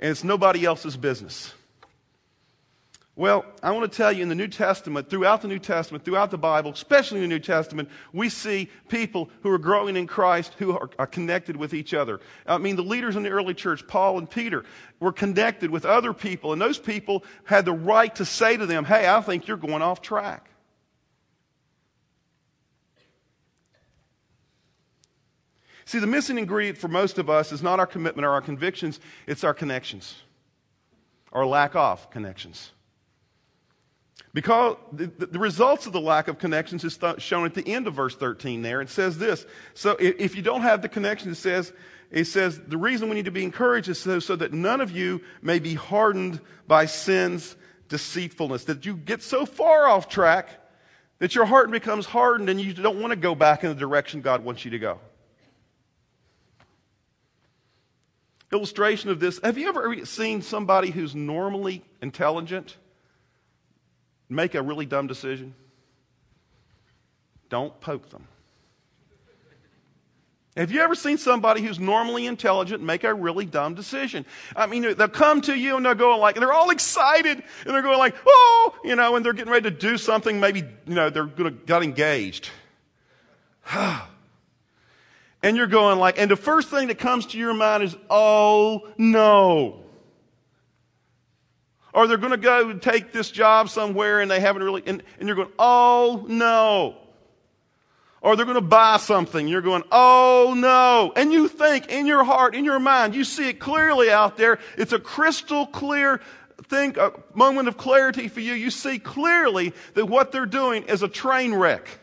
and 0.03 0.11
it's 0.11 0.23
nobody 0.23 0.65
else's 0.65 0.97
business. 0.97 1.53
Well, 3.15 3.45
I 3.61 3.71
want 3.71 3.89
to 3.89 3.95
tell 3.95 4.11
you 4.11 4.21
in 4.21 4.27
the 4.27 4.35
New 4.35 4.49
Testament, 4.49 5.09
throughout 5.09 5.41
the 5.43 5.47
New 5.47 5.59
Testament, 5.59 6.03
throughout 6.03 6.29
the 6.29 6.37
Bible, 6.37 6.71
especially 6.71 7.19
in 7.19 7.29
the 7.29 7.35
New 7.35 7.39
Testament, 7.39 7.87
we 8.11 8.27
see 8.27 8.69
people 8.89 9.29
who 9.43 9.51
are 9.51 9.57
growing 9.57 9.95
in 9.95 10.05
Christ 10.05 10.55
who 10.57 10.75
are, 10.77 10.89
are, 10.99 11.07
connected 11.07 11.55
with 11.55 11.73
each 11.73 11.93
other. 11.93 12.19
I 12.45 12.57
mean, 12.57 12.75
the 12.75 12.83
leaders 12.83 13.15
in 13.15 13.23
the 13.23 13.29
early 13.29 13.53
church, 13.53 13.87
Paul 13.87 14.17
and 14.17 14.29
Peter, 14.29 14.65
were 14.99 15.13
connected 15.13 15.69
with 15.69 15.85
other 15.85 16.11
people, 16.11 16.51
and 16.51 16.61
those 16.61 16.79
people 16.79 17.23
had 17.45 17.63
the 17.63 17.71
right 17.71 18.13
to 18.15 18.25
say 18.25 18.57
to 18.57 18.65
them, 18.65 18.83
Hey, 18.83 19.07
I 19.07 19.21
think 19.21 19.47
you're 19.47 19.57
going 19.57 19.83
off 19.83 20.01
track. 20.01 20.49
See, 25.85 25.99
the 25.99 26.07
missing 26.07 26.37
ingredient 26.37 26.77
for 26.77 26.87
most 26.87 27.17
of 27.17 27.29
us 27.29 27.51
is 27.51 27.61
not 27.61 27.79
our 27.79 27.87
commitment 27.87 28.25
or 28.25 28.31
our 28.31 28.41
convictions, 28.41 28.99
it's 29.27 29.43
our 29.43 29.53
connections, 29.53 30.15
or 31.31 31.45
lack 31.45 31.75
of 31.75 32.09
connections. 32.09 32.71
Because 34.33 34.77
the, 34.91 35.05
the, 35.07 35.37
results 35.37 35.85
of 35.85 35.93
the 35.93 36.01
lack 36.01 36.27
of 36.27 36.39
connections 36.39 36.83
is 36.83 36.97
th- 36.97 37.21
shown 37.21 37.45
at 37.45 37.53
the 37.53 37.67
end 37.67 37.85
of 37.85 37.93
verse 37.93 38.15
13 38.15 38.63
there. 38.63 38.81
It 38.81 38.89
says 38.89 39.19
this. 39.19 39.45
So 39.75 39.91
if, 39.99 40.15
if 40.17 40.35
you 40.35 40.41
don't 40.41 40.61
have 40.61 40.81
the 40.81 40.89
connection, 40.89 41.31
it 41.31 41.35
says, 41.35 41.71
it 42.09 42.25
says 42.25 42.59
the 42.59 42.77
reason 42.77 43.09
we 43.09 43.15
need 43.15 43.25
to 43.25 43.31
be 43.31 43.43
encouraged 43.43 43.89
is 43.89 43.99
so, 43.99 44.19
so 44.19 44.35
that 44.35 44.51
none 44.51 44.81
of 44.81 44.89
you 44.89 45.21
may 45.43 45.59
be 45.59 45.75
hardened 45.75 46.41
by 46.67 46.87
sin's 46.87 47.55
deceitfulness. 47.89 48.63
That 48.63 48.87
you 48.87 48.95
get 48.95 49.21
so 49.21 49.45
far 49.45 49.87
off 49.87 50.09
track 50.09 50.49
that 51.19 51.35
your 51.35 51.45
heart 51.45 51.69
becomes 51.69 52.07
hardened 52.07 52.49
and 52.49 52.59
you 52.59 52.73
don't 52.73 52.99
want 52.99 53.11
to 53.11 53.15
go 53.15 53.35
back 53.35 53.63
in 53.63 53.69
the 53.69 53.75
direction 53.75 54.21
God 54.21 54.43
wants 54.43 54.65
you 54.65 54.71
to 54.71 54.79
go. 54.79 54.99
Illustration 58.53 59.09
of 59.09 59.19
this 59.19 59.39
have 59.43 59.57
you 59.57 59.67
ever 59.67 60.05
seen 60.05 60.41
somebody 60.41 60.91
who's 60.91 61.13
normally 61.13 61.83
intelligent? 62.01 62.77
make 64.33 64.55
a 64.55 64.61
really 64.61 64.85
dumb 64.85 65.07
decision, 65.07 65.53
don't 67.49 67.79
poke 67.81 68.09
them. 68.09 68.27
Have 70.55 70.71
you 70.71 70.81
ever 70.81 70.93
seen 70.93 71.17
somebody 71.17 71.61
who's 71.61 71.79
normally 71.79 72.27
intelligent 72.27 72.83
make 72.83 73.03
a 73.03 73.11
really 73.11 73.45
dumb 73.45 73.73
decision? 73.73 74.23
I 74.55 74.67
mean, 74.67 74.83
they'll 74.95 75.07
come 75.07 75.41
to 75.41 75.55
you 75.57 75.77
and 75.77 75.83
they'll 75.83 75.95
go 75.95 76.15
like, 76.19 76.35
they're 76.35 76.53
all 76.53 76.69
excited 76.69 77.41
and 77.65 77.73
they're 77.73 77.81
going 77.81 77.97
like, 77.97 78.15
oh, 78.23 78.75
you 78.83 78.95
know, 78.95 79.15
and 79.15 79.25
they're 79.25 79.33
getting 79.33 79.51
ready 79.51 79.71
to 79.71 79.75
do 79.75 79.97
something. 79.97 80.39
Maybe, 80.39 80.59
you 80.59 80.93
know, 80.93 81.09
they're 81.09 81.25
going 81.25 81.51
to 81.51 81.65
get 81.65 81.81
engaged. 81.81 82.51
and 85.43 85.57
you're 85.57 85.67
going 85.67 85.99
like, 85.99 86.17
and 86.17 86.31
the 86.31 86.37
first 86.37 86.69
thing 86.69 86.87
that 86.87 86.97
comes 86.97 87.27
to 87.27 87.37
your 87.37 87.53
mind 87.53 87.83
is, 87.83 87.95
oh 88.09 88.87
no. 88.97 89.83
Or 91.93 92.07
they're 92.07 92.17
going 92.17 92.31
to 92.31 92.37
go 92.37 92.73
take 92.73 93.11
this 93.11 93.29
job 93.29 93.69
somewhere 93.69 94.21
and 94.21 94.31
they 94.31 94.39
haven't 94.39 94.63
really, 94.63 94.81
and, 94.87 95.03
and 95.19 95.27
you're 95.27 95.35
going, 95.35 95.51
oh 95.59 96.25
no. 96.27 96.97
Or 98.21 98.37
they're 98.37 98.45
going 98.45 98.55
to 98.55 98.61
buy 98.61 98.97
something. 98.97 99.49
You're 99.49 99.61
going, 99.61 99.83
oh 99.91 100.55
no. 100.57 101.11
And 101.15 101.33
you 101.33 101.49
think 101.49 101.91
in 101.91 102.07
your 102.07 102.23
heart, 102.23 102.55
in 102.55 102.63
your 102.63 102.79
mind, 102.79 103.13
you 103.13 103.25
see 103.25 103.49
it 103.49 103.59
clearly 103.59 104.09
out 104.09 104.37
there. 104.37 104.59
It's 104.77 104.93
a 104.93 104.99
crystal 104.99 105.67
clear 105.67 106.21
thing, 106.63 106.97
a 106.97 107.11
moment 107.33 107.67
of 107.67 107.75
clarity 107.75 108.29
for 108.29 108.39
you. 108.39 108.53
You 108.53 108.71
see 108.71 108.97
clearly 108.97 109.73
that 109.95 110.05
what 110.05 110.31
they're 110.31 110.45
doing 110.45 110.83
is 110.83 111.03
a 111.03 111.09
train 111.09 111.53
wreck. 111.53 111.99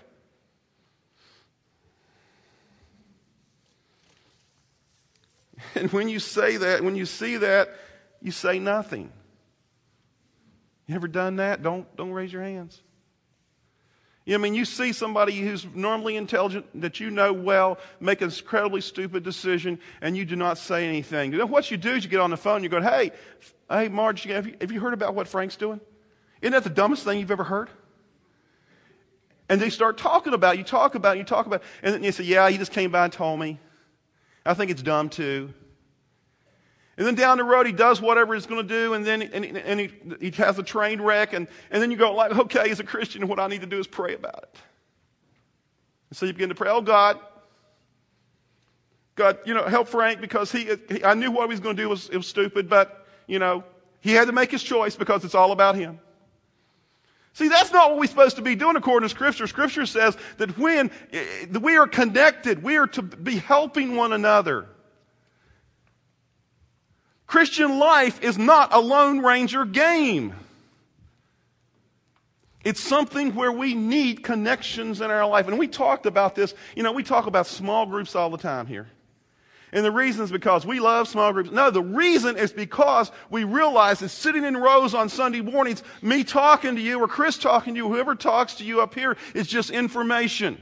And 5.74 5.92
when 5.92 6.08
you 6.08 6.18
say 6.18 6.56
that, 6.56 6.82
when 6.82 6.96
you 6.96 7.06
see 7.06 7.36
that, 7.36 7.68
you 8.20 8.32
say 8.32 8.58
nothing. 8.58 9.12
You 10.86 10.96
ever 10.96 11.08
done 11.08 11.36
that? 11.36 11.62
Don't, 11.62 11.86
don't 11.96 12.10
raise 12.10 12.32
your 12.32 12.42
hands. 12.42 12.82
I 14.28 14.36
mean, 14.36 14.54
you 14.54 14.64
see 14.64 14.92
somebody 14.92 15.38
who's 15.38 15.66
normally 15.74 16.16
intelligent 16.16 16.66
that 16.82 17.00
you 17.00 17.10
know 17.10 17.32
well 17.32 17.78
make 17.98 18.20
an 18.20 18.30
incredibly 18.30 18.80
stupid 18.80 19.24
decision 19.24 19.80
and 20.00 20.16
you 20.16 20.24
do 20.24 20.36
not 20.36 20.58
say 20.58 20.86
anything. 20.86 21.32
You 21.32 21.38
know, 21.38 21.46
what 21.46 21.70
you 21.70 21.76
do 21.76 21.90
is 21.92 22.04
you 22.04 22.10
get 22.10 22.20
on 22.20 22.30
the 22.30 22.36
phone 22.36 22.62
you 22.62 22.68
go, 22.68 22.80
hey, 22.80 23.12
hey, 23.68 23.88
Marge, 23.88 24.24
have 24.24 24.46
you, 24.46 24.56
have 24.60 24.70
you 24.70 24.80
heard 24.80 24.94
about 24.94 25.14
what 25.14 25.26
Frank's 25.26 25.56
doing? 25.56 25.80
Isn't 26.42 26.52
that 26.52 26.64
the 26.64 26.70
dumbest 26.70 27.04
thing 27.04 27.18
you've 27.18 27.30
ever 27.30 27.44
heard? 27.44 27.70
And 29.48 29.60
they 29.60 29.70
start 29.70 29.98
talking 29.98 30.32
about, 30.32 30.58
you 30.58 30.64
talk 30.64 30.94
about, 30.94 31.18
you 31.18 31.24
talk 31.24 31.46
about, 31.46 31.62
and 31.82 31.92
then 31.92 32.04
you 32.04 32.12
say, 32.12 32.22
yeah, 32.24 32.48
he 32.48 32.56
just 32.56 32.72
came 32.72 32.92
by 32.92 33.04
and 33.04 33.12
told 33.12 33.40
me. 33.40 33.58
I 34.46 34.54
think 34.54 34.70
it's 34.70 34.82
dumb 34.82 35.08
too. 35.08 35.52
And 36.96 37.06
then 37.06 37.14
down 37.14 37.38
the 37.38 37.44
road, 37.44 37.66
he 37.66 37.72
does 37.72 38.00
whatever 38.00 38.34
he's 38.34 38.46
going 38.46 38.66
to 38.66 38.74
do, 38.74 38.94
and 38.94 39.06
then 39.06 39.22
and, 39.22 39.44
and 39.44 39.80
he, 39.80 39.90
he 40.20 40.30
has 40.42 40.58
a 40.58 40.62
train 40.62 41.00
wreck, 41.00 41.32
and, 41.32 41.48
and 41.70 41.82
then 41.82 41.90
you 41.90 41.96
go, 41.96 42.12
like, 42.14 42.36
okay, 42.36 42.68
as 42.70 42.80
a 42.80 42.84
Christian, 42.84 43.22
and 43.22 43.30
what 43.30 43.40
I 43.40 43.46
need 43.46 43.62
to 43.62 43.66
do 43.66 43.78
is 43.78 43.86
pray 43.86 44.14
about 44.14 44.42
it. 44.42 44.58
And 46.10 46.16
so 46.16 46.26
you 46.26 46.32
begin 46.32 46.50
to 46.50 46.54
pray, 46.54 46.70
oh 46.70 46.82
God, 46.82 47.18
God, 49.14 49.38
you 49.44 49.54
know, 49.54 49.64
help 49.64 49.88
Frank 49.88 50.20
because 50.20 50.50
he, 50.52 50.70
he 50.88 51.04
I 51.04 51.14
knew 51.14 51.30
what 51.30 51.42
he 51.44 51.50
was 51.50 51.60
going 51.60 51.76
to 51.76 51.82
do 51.82 51.88
was, 51.88 52.08
it 52.08 52.16
was 52.16 52.26
stupid, 52.26 52.68
but, 52.68 53.06
you 53.26 53.38
know, 53.38 53.64
he 54.00 54.12
had 54.12 54.26
to 54.26 54.32
make 54.32 54.50
his 54.50 54.62
choice 54.62 54.96
because 54.96 55.24
it's 55.24 55.34
all 55.34 55.52
about 55.52 55.76
him. 55.76 56.00
See, 57.32 57.48
that's 57.48 57.72
not 57.72 57.90
what 57.90 58.00
we're 58.00 58.06
supposed 58.06 58.36
to 58.36 58.42
be 58.42 58.56
doing 58.56 58.76
according 58.76 59.08
to 59.08 59.14
Scripture. 59.14 59.46
Scripture 59.46 59.86
says 59.86 60.16
that 60.38 60.58
when 60.58 60.90
eh, 61.12 61.46
we 61.60 61.76
are 61.76 61.86
connected, 61.86 62.62
we 62.62 62.76
are 62.76 62.88
to 62.88 63.02
be 63.02 63.36
helping 63.36 63.94
one 63.94 64.12
another. 64.12 64.66
Christian 67.30 67.78
life 67.78 68.24
is 68.24 68.36
not 68.36 68.74
a 68.74 68.80
Lone 68.80 69.20
Ranger 69.20 69.64
game. 69.64 70.34
It's 72.64 72.80
something 72.80 73.36
where 73.36 73.52
we 73.52 73.72
need 73.72 74.24
connections 74.24 75.00
in 75.00 75.12
our 75.12 75.24
life. 75.28 75.46
And 75.46 75.56
we 75.56 75.68
talked 75.68 76.06
about 76.06 76.34
this. 76.34 76.54
You 76.74 76.82
know, 76.82 76.90
we 76.90 77.04
talk 77.04 77.28
about 77.28 77.46
small 77.46 77.86
groups 77.86 78.16
all 78.16 78.30
the 78.30 78.36
time 78.36 78.66
here. 78.66 78.88
And 79.70 79.84
the 79.84 79.92
reason 79.92 80.24
is 80.24 80.32
because 80.32 80.66
we 80.66 80.80
love 80.80 81.06
small 81.06 81.32
groups. 81.32 81.52
No, 81.52 81.70
the 81.70 81.80
reason 81.80 82.36
is 82.36 82.52
because 82.52 83.12
we 83.30 83.44
realize 83.44 84.00
that 84.00 84.08
sitting 84.08 84.42
in 84.42 84.56
rows 84.56 84.92
on 84.92 85.08
Sunday 85.08 85.40
mornings, 85.40 85.84
me 86.02 86.24
talking 86.24 86.74
to 86.74 86.82
you 86.82 87.00
or 87.00 87.06
Chris 87.06 87.38
talking 87.38 87.74
to 87.74 87.78
you, 87.78 87.86
whoever 87.86 88.16
talks 88.16 88.56
to 88.56 88.64
you 88.64 88.80
up 88.80 88.92
here 88.92 89.16
is 89.34 89.46
just 89.46 89.70
information. 89.70 90.58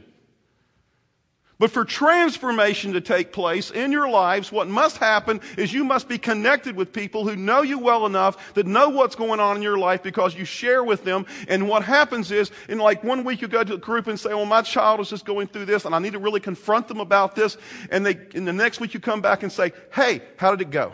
But 1.59 1.73
for 1.73 1.85
transformation 1.85 2.93
to 2.93 3.01
take 3.01 3.33
place 3.33 3.73
in 3.73 3.91
your 3.91 4.09
lives, 4.09 4.53
what 4.53 4.69
must 4.69 4.99
happen 4.99 5.41
is 5.57 5.73
you 5.73 5.83
must 5.83 6.09
be 6.09 6.17
connected 6.17 6.77
with 6.77 6.93
people 6.93 7.27
who 7.27 7.35
know 7.35 7.63
you 7.63 7.81
well 7.81 8.07
enough 8.07 8.55
that 8.55 8.65
know 8.65 8.91
what's 8.91 9.17
going 9.17 9.41
on 9.41 9.57
in 9.57 9.63
your 9.63 9.77
life 9.77 10.01
because 10.01 10.37
you 10.37 10.45
share 10.45 10.85
with 10.85 11.03
them. 11.03 11.27
And 11.49 11.69
what 11.69 11.83
happens 11.83 12.31
is, 12.31 12.53
in 12.69 12.79
like 12.79 13.03
one 13.03 13.25
week 13.25 13.43
you 13.43 13.49
go 13.49 13.65
to 13.65 13.75
a 13.75 13.79
group 13.79 14.07
and 14.07 14.19
say, 14.21 14.31
well, 14.35 14.47
my 14.47 14.63
child 14.63 15.01
is 15.01 15.11
just 15.11 15.25
going 15.25 15.49
through 15.49 15.65
this 15.65 15.85
and 15.85 15.97
I 15.97 15.99
need 15.99 16.13
to 16.13 16.21
really 16.21 16.41
confront 16.41 16.87
them 16.87 17.01
about 17.01 17.35
this. 17.35 17.57
And 17.91 18.07
they, 18.07 18.17
in 18.35 18.45
the 18.45 18.53
next 18.53 18.79
week 18.79 18.95
you 18.95 19.01
come 19.01 19.21
back 19.21 19.43
and 19.43 19.51
say, 19.51 19.73
hey, 19.93 20.23
how 20.37 20.53
did 20.53 20.61
it 20.61 20.71
go? 20.71 20.93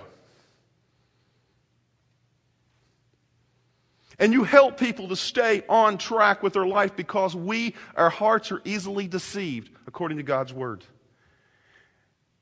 And 4.19 4.33
you 4.33 4.45
help 4.45 4.79
people 4.79 5.09
to 5.09 5.17
stay 5.17 5.63
on 5.69 5.99
track 5.99 6.43
with 6.43 6.53
their 6.53 6.67
life 6.67 6.95
because 6.95 7.35
we, 7.35 7.75
our 7.97 8.11
hearts 8.11 8.53
are 8.53 8.61
easily 8.65 9.09
deceived 9.09 9.71
according 9.87 10.19
to 10.19 10.23
God's 10.23 10.53
word. 10.53 10.85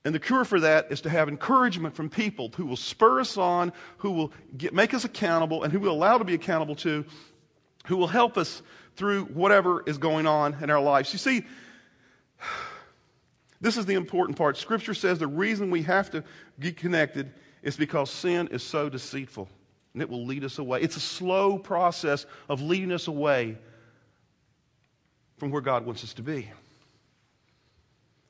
And 0.04 0.14
the 0.14 0.20
cure 0.20 0.44
for 0.44 0.60
that 0.60 0.90
is 0.90 1.02
to 1.02 1.10
have 1.10 1.28
encouragement 1.28 1.94
from 1.94 2.10
people 2.10 2.50
who 2.56 2.66
will 2.66 2.76
spur 2.76 3.20
us 3.20 3.36
on, 3.36 3.72
who 3.98 4.10
will 4.10 4.32
get, 4.56 4.74
make 4.74 4.94
us 4.94 5.04
accountable, 5.04 5.62
and 5.62 5.72
who 5.72 5.78
will 5.78 5.92
allow 5.92 6.18
to 6.18 6.24
be 6.24 6.34
accountable 6.34 6.74
to, 6.76 7.04
who 7.86 7.96
will 7.96 8.08
help 8.08 8.36
us 8.36 8.62
through 8.96 9.24
whatever 9.26 9.82
is 9.86 9.98
going 9.98 10.26
on 10.26 10.56
in 10.60 10.70
our 10.70 10.80
lives. 10.80 11.12
You 11.12 11.18
see, 11.18 11.44
this 13.60 13.76
is 13.76 13.86
the 13.86 13.94
important 13.94 14.36
part. 14.36 14.56
Scripture 14.56 14.94
says 14.94 15.20
the 15.20 15.26
reason 15.26 15.70
we 15.70 15.82
have 15.82 16.10
to 16.10 16.24
get 16.58 16.76
connected 16.76 17.32
is 17.62 17.76
because 17.76 18.10
sin 18.10 18.48
is 18.48 18.62
so 18.62 18.88
deceitful 18.88 19.48
and 19.94 20.02
it 20.02 20.08
will 20.08 20.24
lead 20.24 20.44
us 20.44 20.58
away. 20.58 20.80
It's 20.80 20.96
a 20.96 21.00
slow 21.00 21.58
process 21.58 22.26
of 22.48 22.62
leading 22.62 22.92
us 22.92 23.08
away 23.08 23.58
from 25.36 25.50
where 25.50 25.60
God 25.60 25.84
wants 25.84 26.04
us 26.04 26.14
to 26.14 26.22
be. 26.22 26.50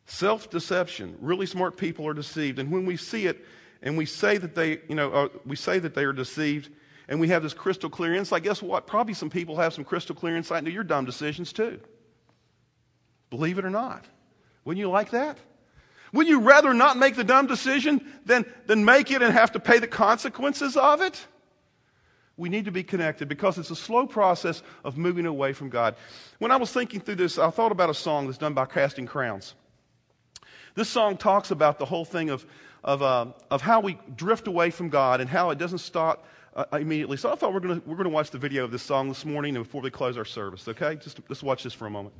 Self 0.07 0.51
deception. 0.51 1.17
Really 1.21 1.47
smart 1.47 1.77
people 1.77 2.07
are 2.07 2.15
deceived. 2.15 2.59
And 2.59 2.71
when 2.71 2.85
we 2.85 2.97
see 2.97 3.27
it 3.27 3.45
and 3.83 3.97
we 3.97 4.07
say 4.07 4.39
that 4.39 4.55
they, 4.55 4.81
you 4.89 4.95
know, 4.95 5.13
uh, 5.13 5.29
we 5.47 5.57
say 5.57 5.79
that 5.79 5.95
they 5.95 6.05
are 6.05 6.13
deceived 6.13 6.71
and 7.09 7.21
we 7.21 7.29
have 7.29 7.43
this 7.43 7.55
crystal 7.55 7.91
clear 7.91 8.15
insight, 8.15 8.43
guess 8.43 8.63
what? 8.63 8.87
Probably 8.87 9.15
some 9.15 9.31
people 9.31 9.57
have 9.57 9.73
some 9.73 9.85
crystal 9.85 10.15
clear 10.15 10.37
insight 10.37 10.61
into 10.61 10.71
your 10.71 10.85
dumb 10.85 11.05
decisions 11.05 11.53
too. 11.53 11.81
Believe 13.31 13.59
it 13.59 13.65
or 13.65 13.71
not. 13.71 14.05
Wouldn't 14.65 14.81
you 14.81 14.91
like 14.91 15.11
that? 15.11 15.39
Would 16.13 16.29
you 16.29 16.41
rather 16.41 16.75
not 16.75 16.99
make 16.99 17.17
the 17.17 17.25
dumb 17.25 17.47
decision 17.47 18.07
than, 18.27 18.45
than 18.67 18.85
make 18.85 19.11
it 19.11 19.23
and 19.23 19.33
have 19.33 19.53
to 19.53 19.61
pay 19.61 19.79
the 19.79 19.87
consequences 19.87 20.77
of 20.77 21.01
it? 21.01 21.27
We 22.37 22.49
need 22.49 22.65
to 22.65 22.71
be 22.71 22.83
connected 22.83 23.29
because 23.29 23.59
it's 23.59 23.71
a 23.71 23.77
slow 23.77 24.07
process 24.07 24.63
of 24.85 24.97
moving 24.97 25.27
away 25.27 25.53
from 25.53 25.69
God. 25.69 25.97
When 26.39 26.51
I 26.51 26.57
was 26.57 26.73
thinking 26.73 27.01
through 27.01 27.17
this, 27.17 27.39
I 27.39 27.51
thought 27.51 27.73
about 27.73 27.91
a 27.91 27.95
song 27.95 28.27
that's 28.27 28.39
done 28.39 28.55
by 28.55 28.65
Casting 28.67 29.07
Crowns. 29.07 29.55
This 30.75 30.89
song 30.89 31.17
talks 31.17 31.51
about 31.51 31.79
the 31.79 31.85
whole 31.85 32.07
thing 32.07 32.31
of, 32.31 32.47
of, 32.83 33.03
uh, 33.03 33.27
of 33.51 33.61
how 33.61 33.81
we 33.81 33.99
drift 34.17 34.47
away 34.47 34.71
from 34.71 34.89
God 34.89 35.21
and 35.21 35.29
how 35.29 35.51
it 35.51 35.59
doesn't 35.59 35.79
start 35.79 36.19
uh, 36.55 36.65
immediately. 36.73 37.17
So 37.17 37.31
I 37.31 37.35
thought 37.35 37.53
we're 37.53 37.61
going 37.61 37.83
we're 37.85 38.03
to 38.03 38.09
watch 38.09 38.31
the 38.31 38.39
video 38.39 38.65
of 38.65 38.71
this 38.71 38.83
song 38.83 39.09
this 39.09 39.25
morning 39.25 39.57
and 39.57 39.65
before 39.65 39.83
we 39.83 39.91
close 39.91 40.17
our 40.17 40.25
service, 40.25 40.69
okay? 40.69 40.97
Just 40.97 41.21
let's 41.29 41.43
watch 41.43 41.63
this 41.63 41.75
for 41.75 41.87
a 41.87 41.91
moment. 41.91 42.15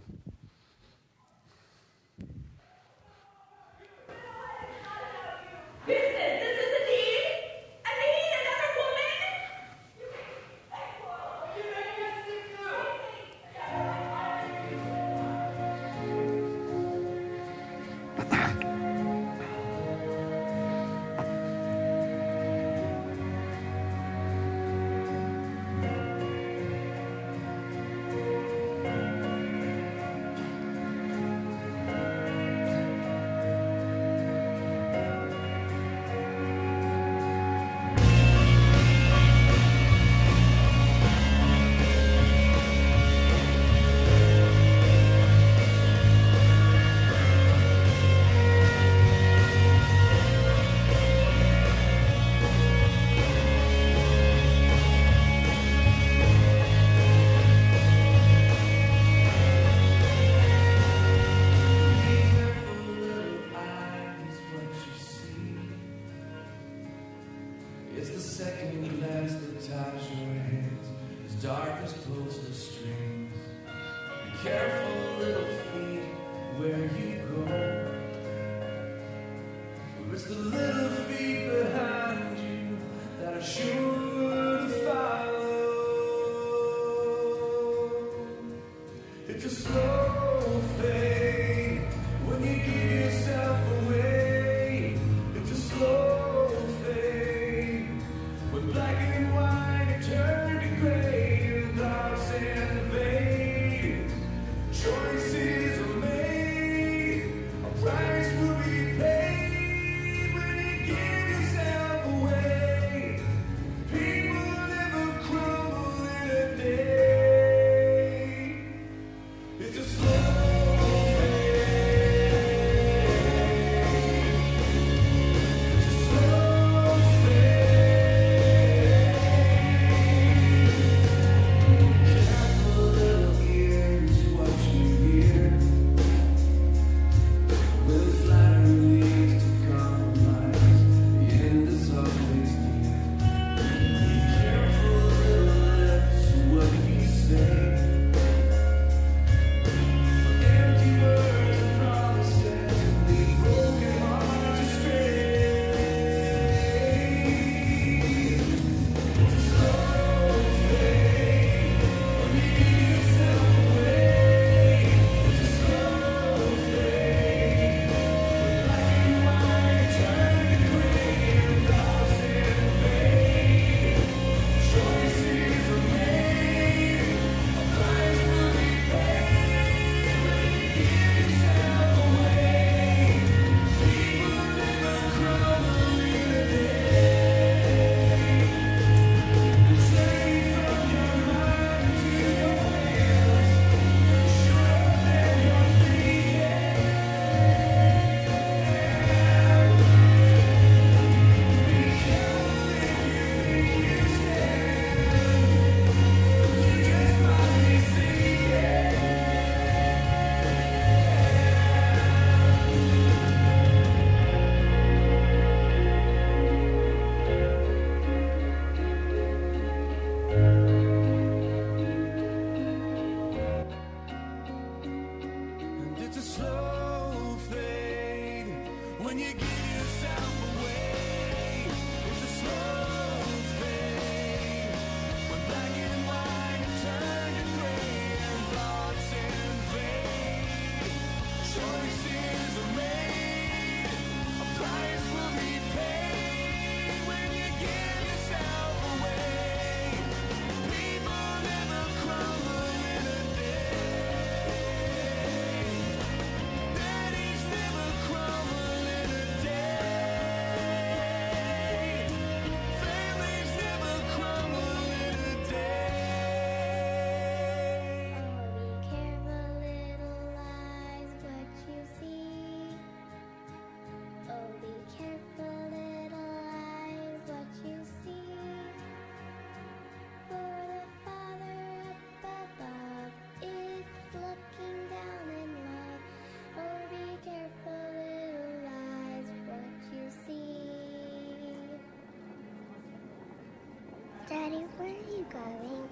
Daddy, 294.33 294.65
where 294.79 294.89
are 294.89 295.15
you 295.15 295.27
going? 295.31 295.89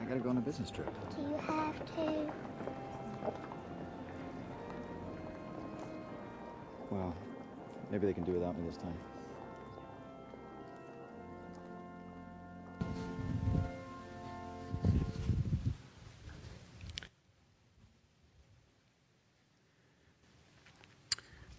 I 0.00 0.04
gotta 0.04 0.20
go 0.20 0.28
on 0.28 0.38
a 0.38 0.40
business 0.40 0.70
trip. 0.70 0.88
Do 1.16 1.22
you 1.22 1.36
have 1.36 1.84
to? 1.96 2.32
Well, 6.90 7.12
maybe 7.90 8.06
they 8.06 8.12
can 8.12 8.22
do 8.22 8.34
without 8.34 8.56
me 8.56 8.64
this 8.68 8.76
time. 8.76 8.94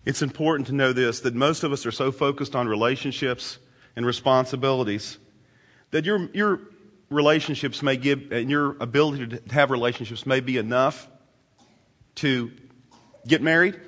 It's 0.06 0.22
important 0.22 0.68
to 0.68 0.74
know 0.74 0.94
this 0.94 1.20
that 1.20 1.36
most 1.36 1.66
of 1.66 1.74
us 1.74 1.86
are 1.86 1.92
so 1.92 2.14
focused 2.14 2.56
on 2.56 2.70
relationships 2.70 3.58
and 3.98 4.06
responsibilities 4.06 5.18
that 5.96 6.04
your, 6.04 6.30
your 6.34 6.60
relationships 7.10 7.82
may 7.82 7.96
give, 7.96 8.30
and 8.34 8.50
your 8.50 8.76
ability 8.82 9.28
to 9.28 9.54
have 9.54 9.72
relationships 9.72 10.26
may 10.26 10.42
be 10.42 10.58
enough 10.58 11.08
to 12.16 12.52
get 13.26 13.42
married, 13.42 13.80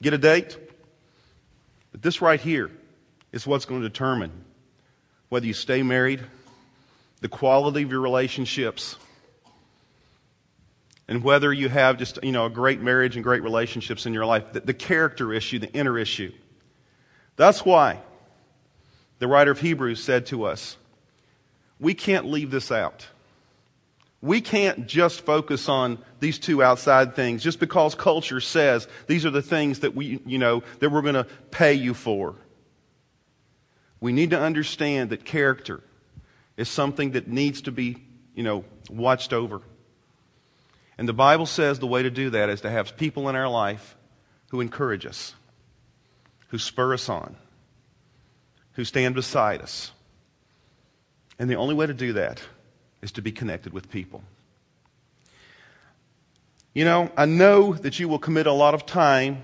get 0.00 0.14
a 0.14 0.18
date. 0.18 0.56
But 1.90 2.00
this 2.00 2.22
right 2.22 2.40
here 2.40 2.70
is 3.32 3.46
what's 3.46 3.66
going 3.66 3.82
to 3.82 3.88
determine 3.90 4.46
whether 5.28 5.44
you 5.44 5.52
stay 5.52 5.82
married, 5.82 6.22
the 7.20 7.28
quality 7.28 7.82
of 7.82 7.90
your 7.90 8.00
relationships, 8.00 8.96
and 11.06 11.22
whether 11.22 11.52
you 11.52 11.68
have 11.68 11.98
just 11.98 12.18
you 12.24 12.32
know 12.32 12.46
a 12.46 12.50
great 12.50 12.80
marriage 12.80 13.16
and 13.16 13.22
great 13.22 13.42
relationships 13.42 14.06
in 14.06 14.14
your 14.14 14.24
life 14.24 14.54
the, 14.54 14.60
the 14.60 14.72
character 14.72 15.34
issue 15.34 15.58
the 15.58 15.70
inner 15.74 15.98
issue 15.98 16.32
that's 17.36 17.62
why 17.62 18.00
the 19.18 19.26
writer 19.26 19.50
of 19.50 19.60
hebrews 19.60 20.02
said 20.02 20.24
to 20.24 20.44
us 20.44 20.78
we 21.82 21.92
can't 21.92 22.24
leave 22.24 22.50
this 22.50 22.72
out 22.72 23.06
we 24.22 24.40
can't 24.40 24.86
just 24.86 25.22
focus 25.22 25.68
on 25.68 25.98
these 26.20 26.38
two 26.38 26.62
outside 26.62 27.14
things 27.14 27.42
just 27.42 27.60
because 27.60 27.94
culture 27.94 28.40
says 28.40 28.88
these 29.06 29.26
are 29.26 29.30
the 29.30 29.42
things 29.42 29.80
that 29.80 29.94
we 29.94 30.20
you 30.24 30.38
know 30.38 30.62
that 30.78 30.90
we're 30.90 31.02
going 31.02 31.14
to 31.14 31.26
pay 31.50 31.74
you 31.74 31.92
for 31.92 32.34
we 34.00 34.12
need 34.12 34.30
to 34.30 34.40
understand 34.40 35.10
that 35.10 35.26
character 35.26 35.82
is 36.56 36.68
something 36.68 37.10
that 37.10 37.28
needs 37.28 37.60
to 37.62 37.72
be 37.72 38.02
you 38.34 38.42
know 38.42 38.64
watched 38.88 39.34
over 39.34 39.60
and 40.98 41.08
the 41.08 41.12
Bible 41.12 41.46
says 41.46 41.78
the 41.78 41.86
way 41.86 42.02
to 42.02 42.10
do 42.10 42.30
that 42.30 42.48
is 42.48 42.60
to 42.60 42.70
have 42.70 42.96
people 42.96 43.28
in 43.28 43.36
our 43.36 43.48
life 43.48 43.96
who 44.50 44.60
encourage 44.60 45.06
us, 45.06 45.34
who 46.48 46.58
spur 46.58 46.94
us 46.94 47.08
on, 47.08 47.34
who 48.74 48.84
stand 48.84 49.14
beside 49.14 49.62
us. 49.62 49.90
And 51.42 51.50
the 51.50 51.56
only 51.56 51.74
way 51.74 51.88
to 51.88 51.92
do 51.92 52.12
that 52.12 52.40
is 53.02 53.10
to 53.12 53.20
be 53.20 53.32
connected 53.32 53.72
with 53.72 53.90
people. 53.90 54.22
You 56.72 56.84
know, 56.84 57.10
I 57.16 57.26
know 57.26 57.74
that 57.74 57.98
you 57.98 58.06
will 58.06 58.20
commit 58.20 58.46
a 58.46 58.52
lot 58.52 58.74
of 58.74 58.86
time 58.86 59.42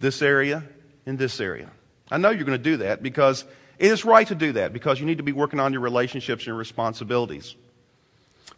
this 0.00 0.20
area 0.20 0.62
in 1.06 1.16
this 1.16 1.40
area. 1.40 1.70
I 2.10 2.18
know 2.18 2.28
you're 2.28 2.44
going 2.44 2.58
to 2.58 2.62
do 2.62 2.76
that 2.76 3.02
because 3.02 3.46
it 3.78 3.90
is 3.90 4.04
right 4.04 4.26
to 4.26 4.34
do 4.34 4.52
that 4.52 4.74
because 4.74 5.00
you 5.00 5.06
need 5.06 5.16
to 5.16 5.22
be 5.22 5.32
working 5.32 5.58
on 5.58 5.72
your 5.72 5.80
relationships 5.80 6.42
and 6.42 6.48
your 6.48 6.56
responsibilities. 6.56 7.54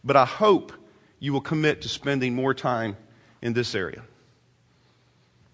But 0.02 0.16
I 0.16 0.24
hope 0.24 0.72
you 1.20 1.32
will 1.32 1.40
commit 1.40 1.82
to 1.82 1.88
spending 1.88 2.34
more 2.34 2.54
time 2.54 2.96
in 3.40 3.52
this 3.52 3.72
area 3.72 4.02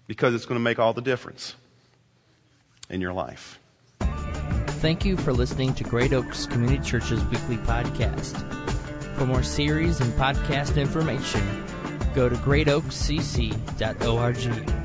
because 0.07 0.33
it's 0.33 0.47
going 0.47 0.59
to 0.59 0.63
make 0.63 0.79
all 0.79 0.93
the 0.93 1.03
difference 1.03 1.53
in 2.89 2.99
your 2.99 3.13
life. 3.13 3.59
Thank 4.83 5.05
you 5.05 5.15
for 5.15 5.31
listening 5.31 5.73
to 5.75 5.85
Great 5.85 6.11
Oaks 6.11 6.45
Community 6.45 6.83
Church's 6.83 7.23
weekly 7.27 7.55
podcast. 7.55 8.35
For 9.15 9.25
more 9.25 9.41
series 9.41 10.01
and 10.01 10.11
podcast 10.15 10.75
information, 10.75 11.63
go 12.13 12.27
to 12.27 12.35
greatoakscc.org. 12.35 14.82